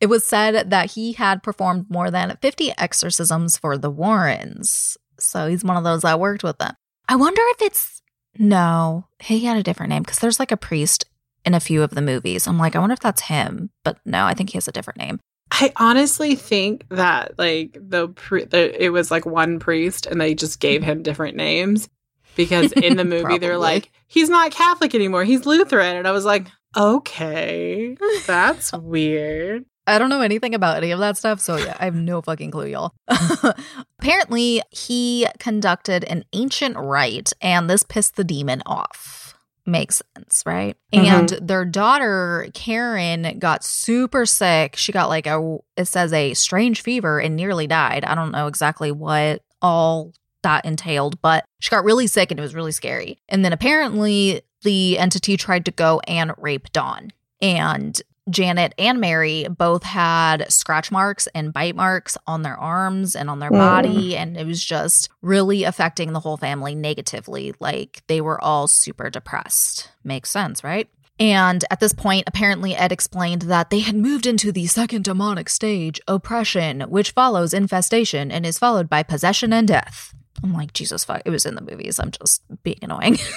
[0.00, 4.98] it was said that he had performed more than 50 exorcisms for the Warrens.
[5.18, 6.74] So he's one of those that worked with them.
[7.08, 8.02] I wonder if it's.
[8.38, 11.06] No, he had a different name because there's like a priest
[11.46, 12.46] in a few of the movies.
[12.46, 13.70] I'm like, I wonder if that's him.
[13.82, 15.20] But no, I think he has a different name.
[15.50, 18.08] I honestly think that like the,
[18.50, 21.88] the it was like one priest and they just gave him different names
[22.36, 26.24] because in the movie they're like he's not Catholic anymore he's Lutheran and I was
[26.24, 26.46] like
[26.76, 27.96] okay
[28.26, 31.40] that's weird I don't know anything about any of that stuff.
[31.40, 32.92] So, yeah, I have no fucking clue, y'all.
[34.00, 39.34] Apparently, he conducted an ancient rite, and this pissed the demon off.
[39.64, 40.76] Makes sense, right?
[40.92, 41.04] Mhm.
[41.04, 44.76] And their daughter, Karen, got super sick.
[44.76, 48.04] She got like a, it says a strange fever and nearly died.
[48.04, 50.12] I don't know exactly what all
[50.46, 53.18] that entailed, but she got really sick and it was really scary.
[53.28, 57.12] And then apparently, the entity tried to go and rape Dawn.
[57.42, 63.28] And Janet and Mary both had scratch marks and bite marks on their arms and
[63.30, 63.58] on their Mm.
[63.58, 64.16] body.
[64.16, 67.54] And it was just really affecting the whole family negatively.
[67.60, 69.90] Like they were all super depressed.
[70.02, 70.88] Makes sense, right?
[71.18, 75.48] And at this point, apparently, Ed explained that they had moved into the second demonic
[75.48, 80.14] stage, oppression, which follows infestation and is followed by possession and death.
[80.42, 81.22] I'm like, Jesus fuck.
[81.24, 81.98] It was in the movies.
[81.98, 83.18] I'm just being annoying.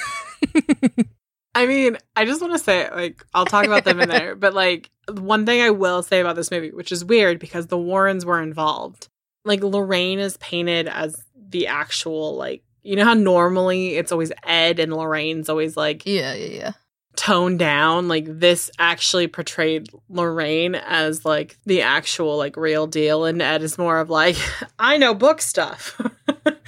[1.56, 4.54] I mean I just want to say like I'll talk about them in there but
[4.54, 8.26] like one thing I will say about this movie which is weird because the Warrens
[8.26, 9.10] were involved
[9.46, 14.80] like Lorraine is painted as the actual like you know how normally it's always Ed
[14.80, 16.72] and Lorraine's always like yeah, yeah, yeah.
[17.16, 23.42] toned down like this actually portrayed lorraine as like the actual like real deal and
[23.42, 24.38] ed is more of like
[24.80, 26.00] i know book stuff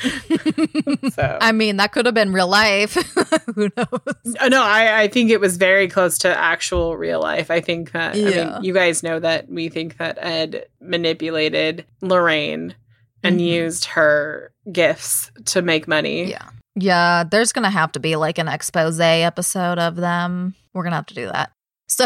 [1.14, 2.94] so I mean, that could have been real life.
[3.56, 4.36] Who knows?
[4.40, 7.92] Uh, no I, I think it was very close to actual real life i think
[7.92, 8.54] that i Yeah.
[8.56, 12.76] mean you guys know that we think that ed manipulated lorraine
[13.24, 13.46] and Mhm.
[13.48, 16.50] used her gifts to make money Yeah.
[16.76, 20.56] Yeah, there's going to have to be like an expose episode of them.
[20.74, 21.52] We're going to have to do that.
[21.90, 22.06] So,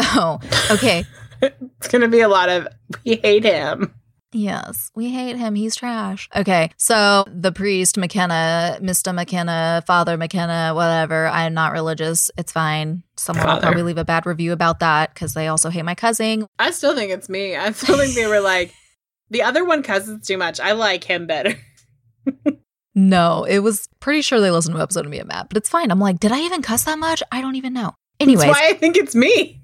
[0.72, 1.04] okay.
[1.40, 2.66] it's gonna be a lot of
[3.04, 3.94] we hate him
[4.36, 5.54] yes, we hate him.
[5.54, 6.28] He's trash.
[6.34, 6.70] Okay.
[6.76, 9.14] So, the priest, McKenna, Mr.
[9.14, 11.26] McKenna, Father McKenna, whatever.
[11.26, 12.30] I'm not religious.
[12.36, 13.02] It's fine.
[13.16, 16.46] Someone will probably leave a bad review about that because they also hate my cousin.
[16.58, 17.56] I still think it's me.
[17.56, 18.72] I still think they were like,
[19.30, 20.60] the other one cusses too much.
[20.60, 21.54] I like him better.
[22.98, 25.58] No, it was pretty sure they listened to an episode of me and Matt, but
[25.58, 25.90] it's fine.
[25.90, 27.22] I'm like, did I even cuss that much?
[27.30, 27.92] I don't even know.
[28.18, 29.60] Anyways, That's why I think it's me.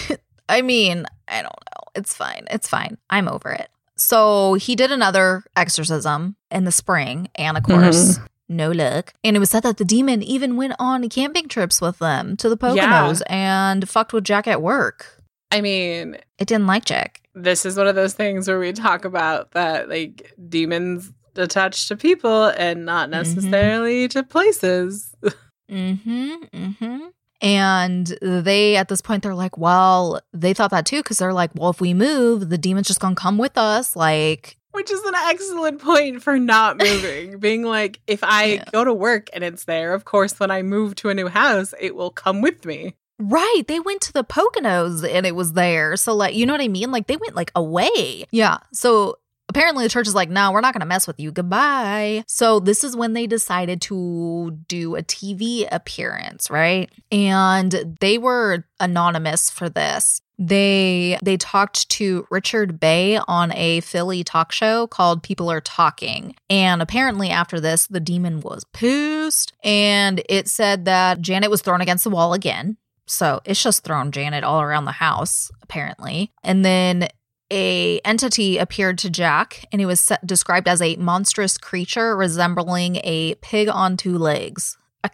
[0.50, 1.90] I mean, I don't know.
[1.94, 2.44] It's fine.
[2.50, 2.98] It's fine.
[3.08, 3.70] I'm over it.
[3.96, 9.12] So he did another exorcism in the spring, and of course, no luck.
[9.22, 12.48] And it was said that the demon even went on camping trips with them to
[12.48, 15.22] the Poconos and fucked with Jack at work.
[15.50, 17.20] I mean, It didn't like Jack.
[17.34, 21.96] this is one of those things where we talk about that like demons attached to
[21.96, 25.14] people and not necessarily to places.
[25.70, 26.34] Mm-hmm.
[26.54, 27.06] Mm-hmm.
[27.40, 31.50] And they, at this point, they're like, well, they thought that too, because they're like,
[31.54, 33.94] well, if we move, the demon's just gonna come with us.
[33.96, 37.38] Like, Which is an excellent point for not moving.
[37.38, 38.64] Being like, if I Yeah.
[38.72, 41.74] go to work and it's there, of course, when I move to a new house,
[41.80, 42.94] it will come with me.
[43.20, 43.62] Right.
[43.68, 45.96] They went to the Poconos and it was there.
[45.96, 46.90] So, like, you know what I mean?
[46.90, 48.24] Like, they went like away.
[48.32, 48.58] Yeah.
[48.72, 49.16] So,
[49.54, 51.30] apparently, the church is like, no, we're not going to mess with you.
[51.30, 52.24] Goodbye.
[52.26, 56.90] So, this is when they decided to do a TV appearance, right?
[57.12, 60.20] And they were anonymous for this.
[60.36, 66.34] They they talked to Richard Bey on a Philly talk show called People Are Talking.
[66.50, 71.80] And apparently after this the demon was pissed and it said that Janet was thrown
[71.80, 72.78] against the wall again.
[73.06, 76.32] So it's just thrown Janet all around the house, apparently.
[76.42, 77.08] And then
[77.54, 82.96] a entity appeared to Jack, and it was se- described as a monstrous creature resembling
[83.04, 84.76] a pig on two legs.
[85.04, 85.08] I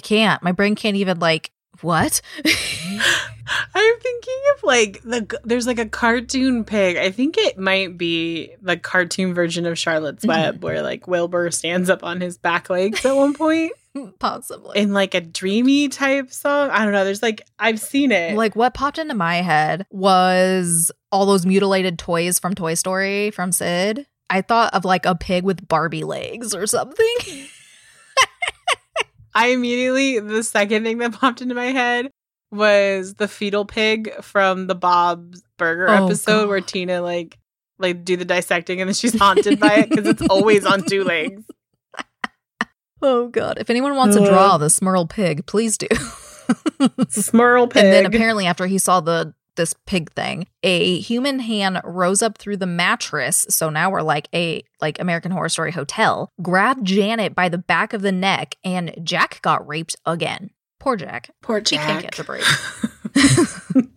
[0.00, 0.42] can't.
[0.42, 2.20] My brain can't even like what.
[3.74, 6.96] I'm thinking of like the there's like a cartoon pig.
[6.96, 10.28] I think it might be the cartoon version of Charlotte's Mhm.
[10.28, 13.72] Web where like Wilbur stands up on his back legs at one point
[14.18, 14.78] Possibly.
[14.78, 16.70] in like a dreamy type song.
[16.70, 17.04] I don't know.
[17.04, 18.36] There's like I've seen it.
[18.36, 23.52] Like what popped into my head was all those mutilated toys from Toy Story from
[23.52, 24.06] Sid.
[24.28, 27.06] I thought of like a pig with Barbie legs or something.
[29.34, 32.10] I immediately the second thing that popped into my head
[32.50, 37.38] was the fetal pig from the Bob's Burger Oh, episode where Tina like
[37.78, 41.04] like do the dissecting and then she's haunted by it because it's always on two
[41.04, 41.44] legs.
[43.08, 43.58] Oh god.
[43.58, 44.28] If anyone wants to Uh.
[44.28, 45.86] draw the Smurl pig, please do.
[47.08, 47.84] Smurl pig.
[47.84, 52.36] And then apparently after he saw the this pig thing, a human hand rose up
[52.36, 53.46] through the mattress.
[53.48, 57.92] So now we're like a like American Horror Story hotel, grabbed Janet by the back
[57.94, 60.50] of the neck, and Jack got raped again.
[60.78, 61.30] Poor Jack.
[61.42, 61.86] Poor He Jack.
[61.86, 62.42] can't catch a break.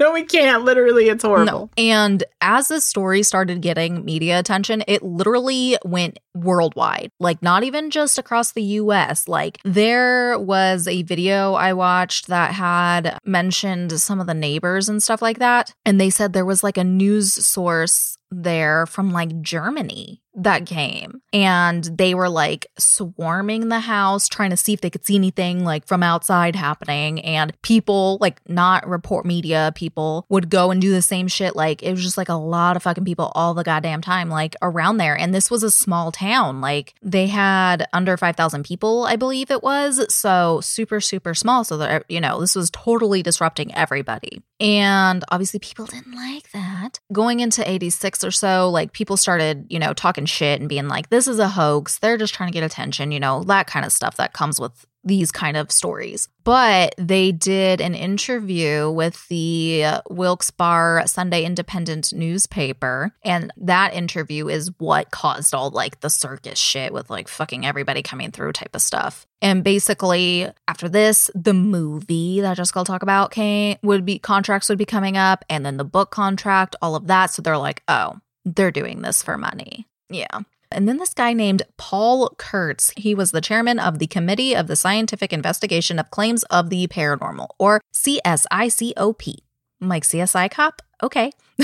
[0.10, 0.64] No, we can't.
[0.64, 1.46] Literally, it's horrible.
[1.46, 1.70] No.
[1.78, 7.12] And as this story started getting media attention, it literally went worldwide.
[7.20, 9.28] Like, not even just across the US.
[9.28, 15.02] Like, there was a video I watched that had mentioned some of the neighbors and
[15.02, 15.74] stuff like that.
[15.86, 21.22] And they said there was like a news source there from like Germany that came
[21.34, 25.66] and they were like swarming the house trying to see if they could see anything
[25.66, 30.92] like from outside happening and people like not report media people would go and do
[30.92, 33.64] the same shit like it was just like a lot of fucking people all the
[33.64, 38.16] goddamn time like around there and this was a small town like they had under
[38.16, 42.56] 5000 people I believe it was so super super small so that you know this
[42.56, 47.00] was totally disrupting everybody and obviously, people didn't like that.
[47.14, 51.10] Going into 86 or so, like people started, you know, talking shit and being like,
[51.10, 52.00] this is a hoax.
[52.00, 54.86] They're just trying to get attention, you know, that kind of stuff that comes with
[55.04, 56.28] these kind of stories.
[56.44, 63.12] But they did an interview with the Wilkes Barre Sunday Independent newspaper.
[63.24, 68.02] And that interview is what caused all like the circus shit with like fucking everybody
[68.02, 69.26] coming through type of stuff.
[69.42, 74.68] And basically, after this, the movie that Jessica will talk about came would be contracts
[74.68, 77.32] would be coming up, and then the book contract, all of that.
[77.32, 79.88] So they're like, oh, they're doing this for money.
[80.10, 80.40] Yeah.
[80.72, 84.68] And then this guy named Paul Kurtz, he was the chairman of the Committee of
[84.68, 89.36] the Scientific Investigation of Claims of the Paranormal, or CSICOP.
[89.82, 90.82] I'm like, CSI cop?
[91.02, 91.32] Okay.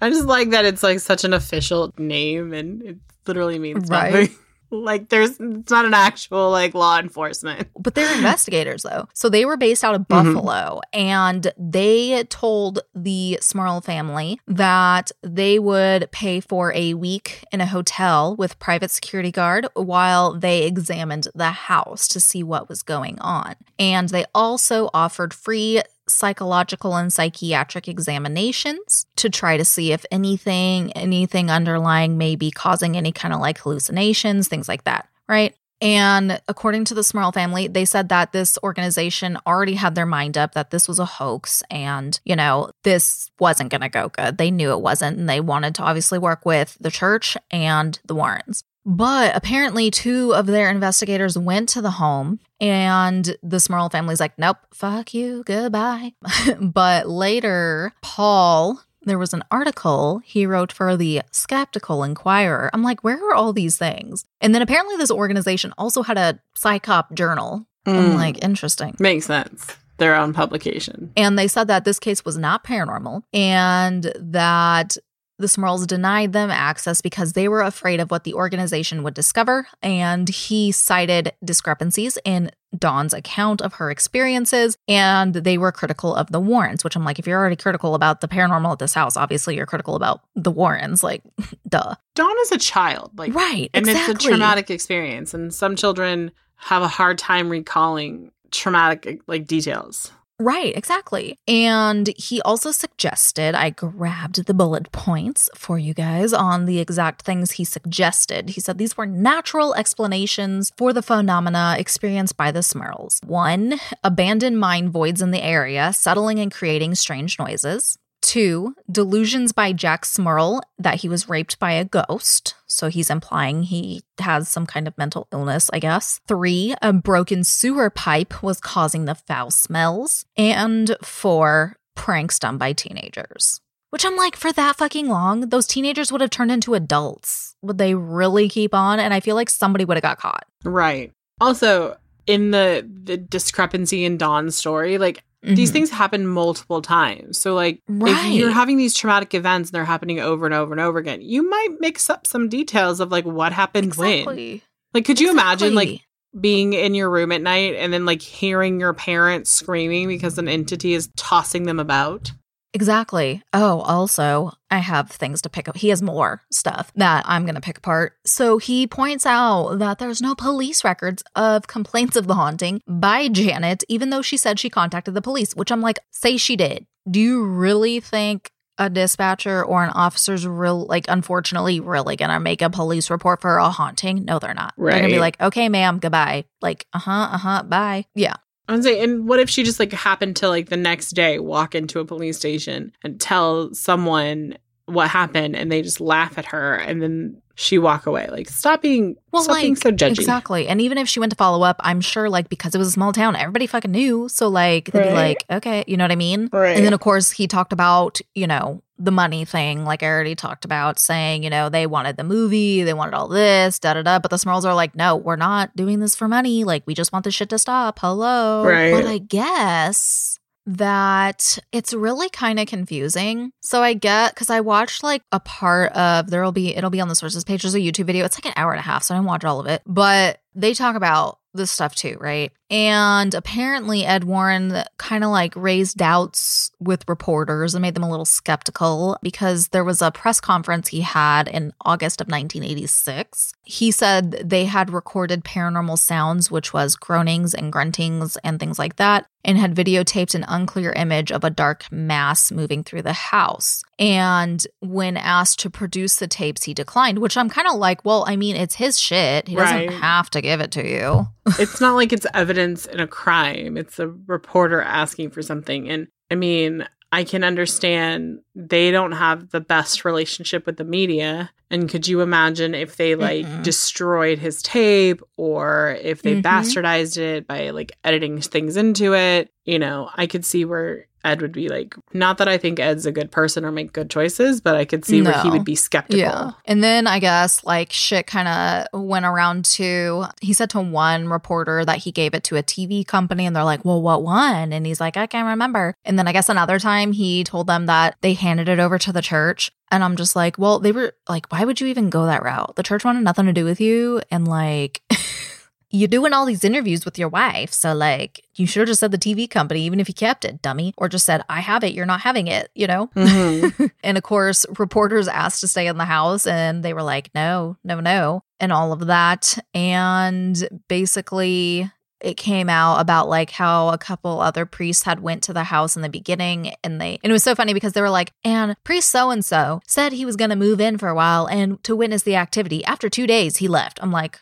[0.00, 2.96] I just like that it's like such an official name and it
[3.26, 4.12] literally means Right.
[4.12, 4.36] nothing.
[4.70, 7.68] Like there's it's not an actual like law enforcement.
[7.78, 9.08] But they're investigators, though.
[9.14, 10.34] So they were based out of mm-hmm.
[10.34, 17.60] Buffalo, and they told the Smurl family that they would pay for a week in
[17.60, 22.82] a hotel with private security guard while they examined the house to see what was
[22.82, 23.54] going on.
[23.78, 30.92] And they also offered free psychological and psychiatric examinations to try to see if anything
[30.92, 36.40] anything underlying may be causing any kind of like hallucinations things like that right and
[36.48, 40.54] according to the Smurl family, they said that this organization already had their mind up
[40.54, 44.38] that this was a hoax and, you know, this wasn't going to go good.
[44.38, 45.18] They knew it wasn't.
[45.18, 48.64] And they wanted to obviously work with the church and the Warrens.
[48.84, 54.38] But apparently, two of their investigators went to the home, and the Smurl family's like,
[54.38, 56.14] nope, fuck you, goodbye.
[56.60, 62.70] but later, Paul, there was an article he wrote for the Skeptical Inquirer.
[62.72, 64.24] I'm like, where are all these things?
[64.40, 67.66] And then apparently, this organization also had a CSICOP journal.
[67.86, 68.14] I'm Mm.
[68.16, 68.94] like, interesting.
[68.98, 69.76] Makes sense.
[69.96, 71.12] Their own publication.
[71.16, 74.96] And they said that this case was not paranormal and that
[75.38, 79.66] the Smurls denied them access because they were afraid of what the organization would discover.
[79.82, 86.30] And he cited discrepancies in Dawn's account of her experiences, and they were critical of
[86.30, 89.16] the Warrens, which I'm like, if you're already critical about the paranormal at this house,
[89.16, 91.02] obviously you're critical about the Warrens.
[91.02, 91.22] Like,
[91.68, 91.94] duh.
[92.14, 93.12] Dawn is a child.
[93.16, 93.70] Like right.
[93.72, 94.14] and exactly.
[94.14, 95.32] it's a traumatic experience.
[95.32, 100.12] And some children have a hard time recalling traumatic like details.
[100.40, 101.36] Right, exactly.
[101.48, 107.22] And he also suggested, I grabbed the bullet points for you guys on the exact
[107.22, 108.50] things he suggested.
[108.50, 113.24] He said these were natural explanations for the phenomena experienced by the Smurls.
[113.24, 117.98] One, abandoned mine voids in the area, settling and creating strange noises.
[118.28, 122.56] Two, delusions by Jack Smurl that he was raped by a ghost.
[122.66, 126.20] So he's implying he has some kind of mental illness, I guess.
[126.28, 130.26] Three, a broken sewer pipe was causing the foul smells.
[130.36, 133.62] And four, pranks done by teenagers.
[133.88, 137.56] Which I'm like, for that fucking long, those teenagers would have turned into adults.
[137.62, 139.00] Would they really keep on?
[139.00, 140.44] And I feel like somebody would have got caught.
[140.64, 141.12] Right.
[141.40, 145.72] Also, in the the discrepancy in Dawn's story, like these Mhm.
[145.72, 147.38] things happen multiple times.
[147.38, 148.12] So like Right.
[148.26, 151.20] if you're having these traumatic events and they're happening over and over and over again,
[151.22, 154.60] you might mix up some details of like what happened when.
[154.94, 156.00] Like could you imagine like
[156.38, 160.48] being in your room at night and then like hearing your parents screaming because an
[160.48, 162.32] entity is tossing them about?
[162.78, 163.42] Exactly.
[163.52, 165.76] Oh, also, I have things to pick up.
[165.76, 168.12] He has more stuff that I'm going to pick apart.
[168.24, 173.26] So he points out that there's no police records of complaints of the haunting by
[173.26, 176.86] Janet, even though she said she contacted the police, which I'm like, say she did.
[177.10, 182.62] Do you really think a dispatcher or an officer's real like unfortunately really gonna make
[182.62, 184.24] a police report for a haunting?
[184.24, 184.74] No, they're not.
[184.78, 186.44] They're gonna be like, okay, ma'am, goodbye.
[186.62, 188.04] Like, uh-huh, uh-huh, bye.
[188.14, 188.36] Yeah.
[188.68, 191.38] I was saying, and what if she just like happened to like the next day
[191.38, 194.58] walk into a police station and tell someone
[194.88, 198.28] what happened and they just laugh at her and then she walk away?
[198.30, 200.18] Like, stop being, stop being so judgy.
[200.18, 200.68] Exactly.
[200.68, 202.92] And even if she went to follow up, I'm sure like because it was a
[202.92, 204.28] small town, everybody fucking knew.
[204.28, 206.48] So like they'd be like, okay, you know what I mean?
[206.52, 206.76] Right.
[206.76, 210.34] And then of course he talked about, you know, the money thing, like I already
[210.34, 214.02] talked about, saying, you know, they wanted the movie, they wanted all this, da da
[214.02, 214.18] da.
[214.18, 216.64] But the Smurls are like, no, we're not doing this for money.
[216.64, 218.00] Like, we just want this shit to stop.
[218.00, 218.64] Hello.
[218.64, 218.92] Right.
[218.92, 220.37] But I guess
[220.68, 223.52] that it's really kind of confusing.
[223.60, 227.08] So I get because I watched like a part of there'll be it'll be on
[227.08, 227.62] the sources page.
[227.62, 228.26] There's a YouTube video.
[228.26, 229.80] It's like an hour and a half, so I didn't watch all of it.
[229.86, 232.52] But they talk about this stuff too, right?
[232.70, 238.10] And apparently Ed Warren kind of like raised doubts with reporters and made them a
[238.10, 243.54] little skeptical because there was a press conference he had in August of 1986.
[243.64, 248.96] He said they had recorded paranormal sounds, which was groanings and gruntings and things like
[248.96, 253.82] that, and had videotaped an unclear image of a dark mass moving through the house.
[253.98, 258.24] And when asked to produce the tapes, he declined, which I'm kind of like, well,
[258.26, 259.48] I mean, it's his shit.
[259.48, 261.26] He doesn't have to give it to you.
[261.58, 263.76] it's not like it's evidence in a crime.
[263.76, 265.88] It's a reporter asking for something.
[265.88, 271.50] And I mean, I can understand they don't have the best relationship with the media.
[271.70, 273.62] And could you imagine if they like Mm-mm.
[273.62, 276.42] destroyed his tape or if they Mhm.
[276.42, 279.50] bastardized it by like editing things into it?
[279.64, 283.06] You know, I could see where Ed would be like, not that I think Ed's
[283.06, 285.74] a good person or make good choices, but I could see where he would be
[285.74, 286.18] skeptical.
[286.18, 286.52] Yeah.
[286.64, 291.28] And then I guess like shit kind of went around to, he said to one
[291.28, 294.72] reporter that he gave it to a TV company and they're like, well, what one?
[294.72, 295.94] And he's like, I can't remember.
[296.04, 299.12] And then I guess another time he told them that they handed it over to
[299.12, 299.70] the church.
[299.90, 302.76] And I'm just like, well, they were like, why would you even go that route?
[302.76, 304.20] The church wanted nothing to do with you.
[304.30, 305.02] And like,
[305.90, 307.72] you're doing all these interviews with your wife.
[307.72, 310.60] So, like, you should have just said the TV company, even if you kept it,
[310.60, 313.08] dummy, or just said, I have it, you're not having it, you know?
[313.16, 313.90] Mhm.
[314.04, 317.76] and of course, reporters asked to stay in the house and they were like, no,
[317.84, 319.56] no, no, and all of that.
[319.74, 325.52] And basically, it came out about like how a couple other priests had went to
[325.52, 328.10] the house in the beginning and they and it was so funny because they were
[328.10, 331.14] like and priest so and so said he was going to move in for a
[331.14, 334.40] while and to witness the activity after 2 days he left i'm like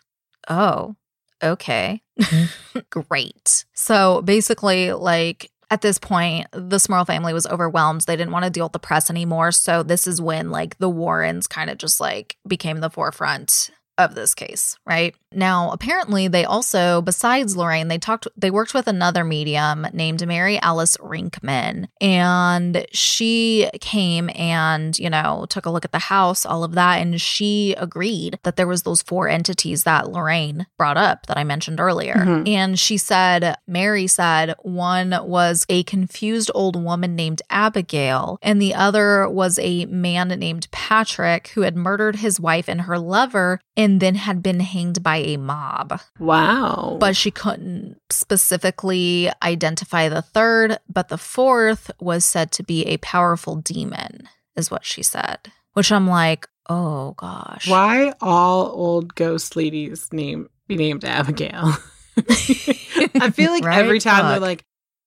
[0.49, 0.97] oh
[1.43, 2.79] okay mm-hmm.
[2.91, 8.03] great so basically like at this point, the Smurl family was overwhelmed.
[8.03, 9.51] They didn't want to deal with the press anymore.
[9.51, 14.15] So this is when like the Warrens kind of just like became the forefront of
[14.15, 15.15] this case, right?
[15.33, 20.59] Now, apparently they also besides Lorraine, they talked they worked with another medium named Mary
[20.61, 26.65] Alice Rinkman and she came and, you know, took a look at the house, all
[26.65, 31.27] of that and she agreed that there was those four entities that Lorraine brought up
[31.27, 32.15] that I mentioned earlier.
[32.15, 32.49] Mhm.
[32.49, 38.75] And she said, Mary said one was a confused old woman named Abigail, and the
[38.75, 44.01] other was a man named Patrick who had murdered his wife and her lover and
[44.01, 46.01] then had been hanged by a mob.
[46.19, 46.97] Wow.
[46.99, 52.97] But she couldn't specifically identify the third, but the fourth was said to be a
[52.97, 55.53] powerful demon, is what she said.
[55.75, 57.69] Which I'm like, oh gosh.
[57.69, 61.75] Why all old ghost ladies name be named Abigail?
[62.19, 63.79] I feel like Right?
[63.79, 64.65] every time they're like,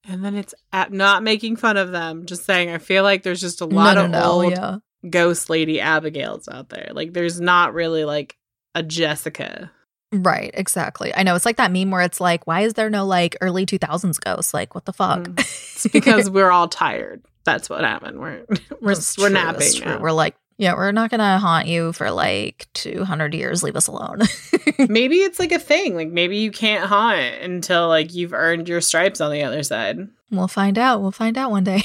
[0.08, 2.70] and then it's at, not making fun of them, just saying.
[2.70, 4.78] I feel like there's just a lot no, of no, no, old yeah.
[5.10, 6.92] ghost lady Abigails out there.
[6.94, 8.38] Like, there's not really like
[8.80, 9.72] a Jessica.
[10.12, 11.14] Right, exactly.
[11.14, 13.66] I know it's like that meme where it's like, why is there no like early
[13.68, 14.54] 2000s ghosts?
[14.56, 15.20] Like, what the fuck?
[15.20, 15.38] Mm.
[15.80, 17.22] It's because we're all tired.
[17.46, 18.20] That's what happened.
[18.20, 18.44] We're
[18.82, 19.80] we're That's we're true, napping.
[19.86, 20.00] now.
[20.00, 23.64] We're like, yeah, we're not gonna haunt you for like 200 years.
[23.64, 24.20] Leave us alone.
[24.90, 25.96] maybe it's like a thing.
[25.96, 30.00] Like maybe you can't haunt until like you've earned your stripes on the other side.
[30.32, 31.02] we'll find out.
[31.02, 31.84] We'll find out one day.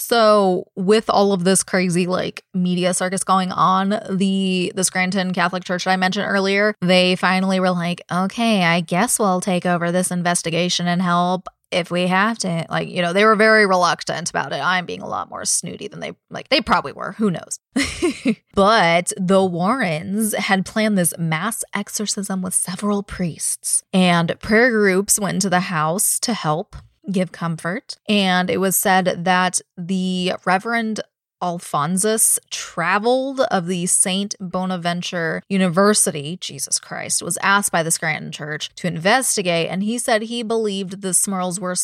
[0.00, 5.62] So, with all of this crazy like media circus going on, the the Scranton Catholic
[5.62, 9.92] Church that I mentioned earlier, they finally were like, okay, I guess we'll take over
[9.92, 12.66] this investigation and help if we have to.
[12.70, 14.60] Like, you know, they were very reluctant about it.
[14.60, 17.12] I'm being a lot more snooty than they like they probably were.
[17.12, 17.58] Who knows?
[18.54, 25.42] but the Warrens had planned this mass exorcism with several priests, and prayer groups went
[25.42, 26.74] to the house to help.
[27.10, 27.96] Give comfort.
[28.08, 31.00] And it was said that the Reverend
[31.42, 34.34] Alphonsus Trabold of the St.
[34.40, 40.22] Bonaventure University, Jesus Christ, was asked by the Scranton Church to investigate, and he said
[40.22, 41.74] he believed the Smurls were,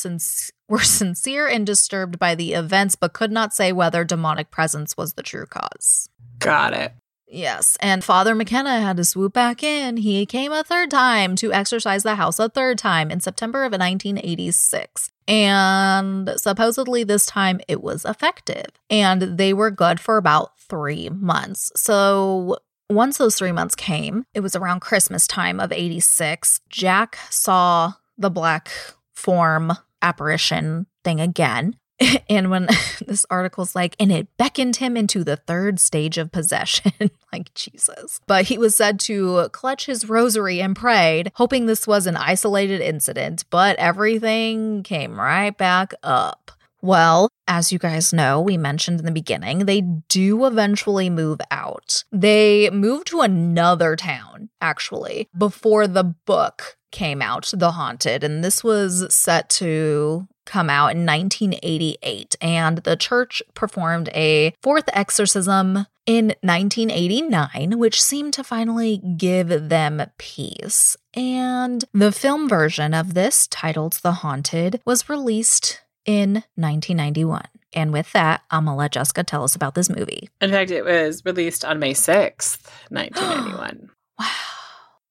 [0.68, 5.14] were sincere and disturbed by the events, but could not say whether demonic presence was
[5.14, 6.08] the true cause.
[6.38, 6.92] Got it.
[7.28, 9.96] Yes, and Father McKenna had to swoop back in.
[9.96, 13.72] He came a third time to exorcise the house a third time in September of
[13.72, 15.10] 1986.
[15.28, 18.66] And supposedly this time it was effective.
[18.90, 21.72] And they were good for about three months.
[21.76, 22.58] So
[22.88, 26.60] once those three months came, it was around Christmas time of 86.
[26.68, 28.70] Jack saw the black
[29.14, 29.72] form
[30.02, 31.76] apparition thing again.
[32.28, 32.68] And when
[33.07, 36.92] this article's like, and it beckoned him into the third stage of possession,
[37.32, 38.20] like Jesus.
[38.26, 42.80] But he was said to clutch his rosary and prayed, hoping this was an isolated
[42.80, 46.51] incident, but everything came right back up.
[46.87, 52.05] Well, as you guys know, we mentioned in the beginning, they do eventually move out.
[52.12, 58.62] They moved to another town, actually, before the book came out, The Haunted, and this
[58.62, 66.26] was set to come out in 1988 and the church performed a fourth exorcism in
[66.43, 73.95] 1989 which seemed to finally give them peace and the film version of this titled
[74.05, 77.42] The Haunted was released in 1991
[77.74, 80.30] and with that, I'm gonna let Jessica tell us about this movie.
[80.40, 83.90] In fact, it was released on May 6th, 1991.
[84.18, 84.26] Wow.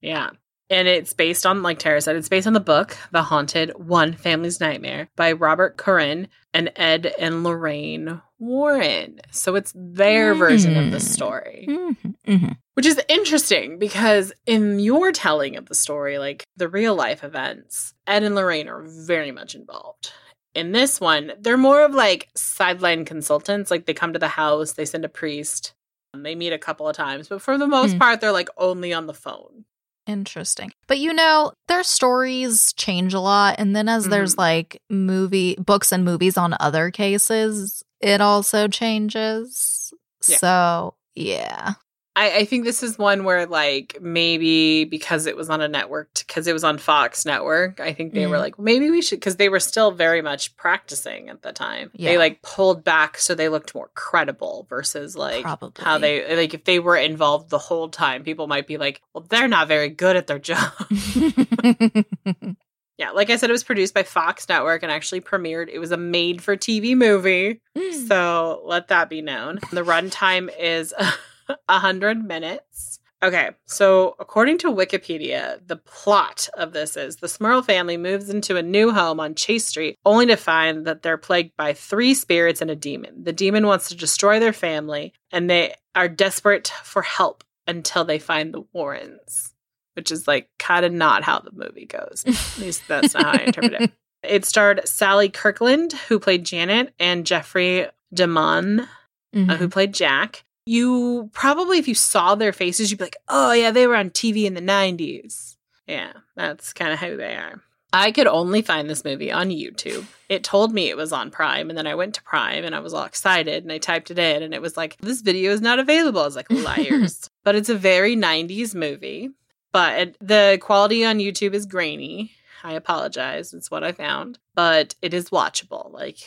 [0.02, 0.30] yeah.
[0.72, 4.14] And it's based on, like Tara said, it's based on the book, The Haunted One
[4.14, 9.20] Family's Nightmare by Robert Curran and Ed and Lorraine Warren.
[9.30, 11.02] So it's their version of the Mm.
[11.02, 12.52] story, Mm-hmm, mm-hmm.
[12.74, 17.94] which is interesting because in your telling of the story, like the real life events,
[18.08, 20.12] Ed and Lorraine are very much involved.
[20.56, 23.70] In this one, they're more of like sideline consultants.
[23.70, 25.74] Like they come to the house, they send a priest,
[26.14, 27.98] and they meet a couple of times, but for the most Hmm.
[28.00, 29.66] part, they're like only on the phone.
[30.08, 30.72] Interesting.
[30.88, 33.56] But you know, their stories change a lot.
[33.58, 39.92] And then as there's like movie books and movies on other cases, it also changes.
[40.28, 40.38] Yeah.
[40.38, 41.74] So yeah.
[42.18, 46.14] I, I think this is one where like maybe because it was on a network
[46.14, 48.40] because it was on Fox network, I think they were Mm.
[48.40, 51.92] like, maybe we should because they were still very much practicing at the time.
[51.98, 55.84] They like pulled back so they looked more credible versus like Probably.
[55.84, 59.26] how they like if they were involved the whole time, people might be like, Well,
[59.30, 60.72] they're not very good at their job.
[62.98, 65.68] yeah, like I said, it was produced by Fox Network and actually premiered.
[65.72, 67.62] It was a made for TV movie.
[67.78, 68.08] Mm.
[68.08, 69.60] So let that be known.
[69.72, 70.94] The runtime is
[71.70, 73.00] a hundred minutes.
[73.24, 78.58] Okay, so according to Wikipedia, the plot of this is the Smurl family moves into
[78.58, 82.62] a new home on Chase Street, only to find that they're plagued by three spirits
[82.62, 83.24] and a demon.
[83.24, 88.20] The demon wants to destroy their family, and they are desperate for help until they
[88.20, 89.54] find the Warrens,
[89.94, 92.24] which is like kind of not how the movie goes.
[92.28, 93.92] At least that's not how I interpret it.
[94.24, 98.88] It starred Sally Kirkland, who played Janet, and Jeffrey DeMunn,
[99.36, 99.52] Mhm.
[99.52, 100.45] uh, who played Jack.
[100.66, 104.10] You probably, if you saw their faces, you'd be like, oh, yeah, they were on
[104.10, 105.58] TV in the 90s.
[105.88, 107.62] Yeah, that's kind of who they are.
[107.94, 110.06] I could only find this movie on YouTube.
[110.28, 112.80] It told me it was on Prime, and then I went to Prime and I
[112.80, 115.62] was all excited and I typed it in, and it was like, this video is
[115.62, 116.20] not available.
[116.22, 117.30] I was like, liars.
[117.44, 119.30] but it's a very 90s movie,
[119.72, 122.32] but the quality on YouTube is grainy.
[122.64, 123.54] I apologize.
[123.54, 125.94] It's what I found, but it is watchable.
[125.94, 126.18] Like,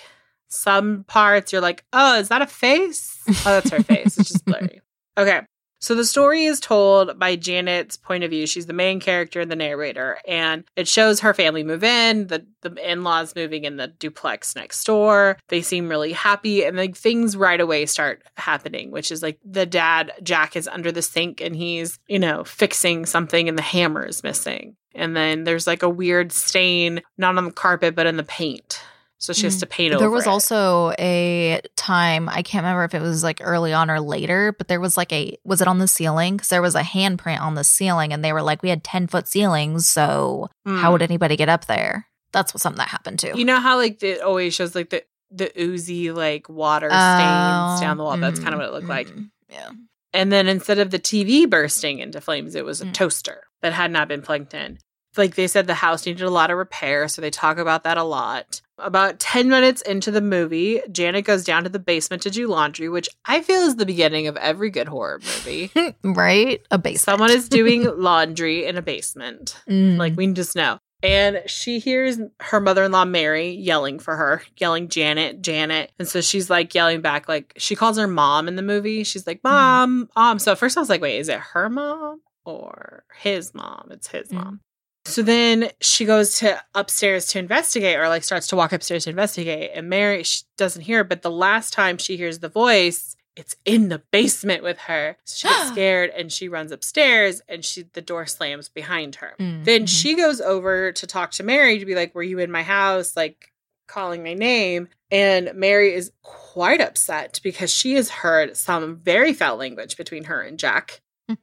[0.49, 3.23] some parts you're like, oh, is that a face?
[3.29, 4.19] Oh, that's her face.
[4.19, 4.81] It's just blurry.
[5.19, 5.41] Okay.
[5.81, 8.47] So the story is told by Janet's point of view.
[8.47, 12.45] She's the main character and the narrator, and it shows her family move in, the
[12.63, 15.39] the in-laws moving in the duplex next door.
[15.49, 19.67] They seem really happy, and like things right away start happening, which is like the
[19.67, 24.05] dad Jack is under the sink and he's you know fixing something, and the hammer
[24.05, 28.17] is missing, and then there's like a weird stain not on the carpet but in
[28.17, 28.83] the paint.
[29.21, 29.61] So she has Mm.
[29.61, 30.03] to paint over.
[30.05, 30.31] There was it.
[30.31, 34.69] also a time I can't remember if it was like early on or later, but
[34.69, 36.37] there was like a was it on the ceiling?
[36.37, 39.07] Because there was a handprint on the ceiling, and they were like, we had ten
[39.09, 40.93] foot ceilings, so how Mm.
[40.93, 42.07] would anybody get up there?
[42.33, 43.33] That's what something that happened too.
[43.35, 47.81] You know how like it always shows like the the oozy like water stains Oh,
[47.81, 48.17] down the wall.
[48.19, 49.09] That's kind of mhm, what it looked like.
[49.09, 49.31] mhm.
[49.51, 49.71] Yeah.
[50.15, 52.95] And then instead of the TV bursting into flames, it was a Mm.
[52.95, 54.79] toaster that had not been plugged in.
[55.19, 57.99] Like they said, the house needed a lot of repair, so they talk about that
[57.99, 58.61] a lot.
[58.79, 62.89] About 10 minutes into the movie, Janet goes down to the basement to do laundry,
[62.89, 65.73] which I feel is the beginning of every good horror movie.
[66.05, 66.63] right?
[66.71, 67.01] A basement.
[67.01, 69.61] Someone is doing laundry in a basement.
[69.69, 69.97] Mm.
[69.97, 70.79] Like we just know.
[71.03, 75.93] And she hears her mother in law, Mary, yelling for her, yelling, Janet, Janet.
[75.99, 79.05] And so she's like yelling back, like she calls her mom in the movie.
[79.05, 80.39] She's like, Mom, mom.
[80.41, 83.89] So at first I was like, wait, is it her mom or his mom?
[83.93, 84.33] It's his Mhm.
[84.35, 84.61] mom.
[85.09, 89.11] So then she goes to upstairs to investigate or like starts to walk upstairs to
[89.11, 89.71] investigate.
[89.75, 93.89] And Mary she doesn't hear, but the last time she hears the voice, it's in
[93.89, 95.17] the basement with her.
[95.25, 99.35] So she gets scared and she runs upstairs and she the door slams behind her.
[99.39, 102.51] Mm, Then she goes over to talk to Mary to be like, Were you in
[102.51, 103.17] my house?
[103.17, 103.53] Like
[103.87, 104.89] calling my name.
[105.11, 110.43] And Mary is quite upset because she has heard some very foul language between her
[110.43, 111.01] and Jack.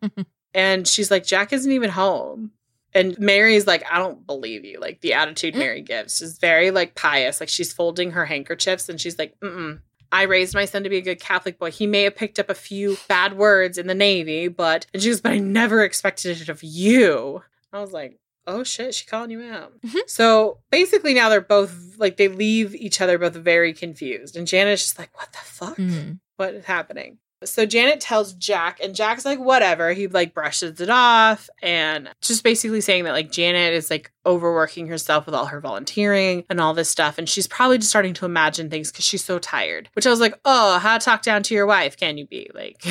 [0.54, 2.52] And she's like, Jack isn't even home.
[2.96, 4.80] And Mary's like, I don't believe you.
[4.80, 7.40] Like the attitude Mary gives is very like pious.
[7.40, 9.80] Like she's folding her handkerchiefs and she's like, mm
[10.12, 11.72] I raised my son to be a good Catholic boy.
[11.72, 15.10] He may have picked up a few bad words in the Navy, but and she
[15.10, 17.44] goes, but I never expected it of you.
[17.74, 18.18] I was like,
[18.48, 19.74] oh shit, she calling you out.
[19.82, 20.08] Mhm.
[20.08, 24.38] So basically now they're both like they leave each other both very confused.
[24.38, 25.76] And Janet's just like, what the fuck?
[25.78, 26.20] Mhm.
[26.38, 27.18] what is happening.
[27.44, 29.94] So Janet tells Jack, and Jack's like, whatever.
[29.94, 34.88] He like brushes it off and just basically saying that like Janet is like overworking
[34.88, 37.18] herself with all her volunteering and all this stuff.
[37.18, 39.90] And she's probably just starting to imagine things because she's so tired.
[39.94, 42.50] Which I was like, oh, how to talk down to your wife can you be?
[42.56, 42.84] Like,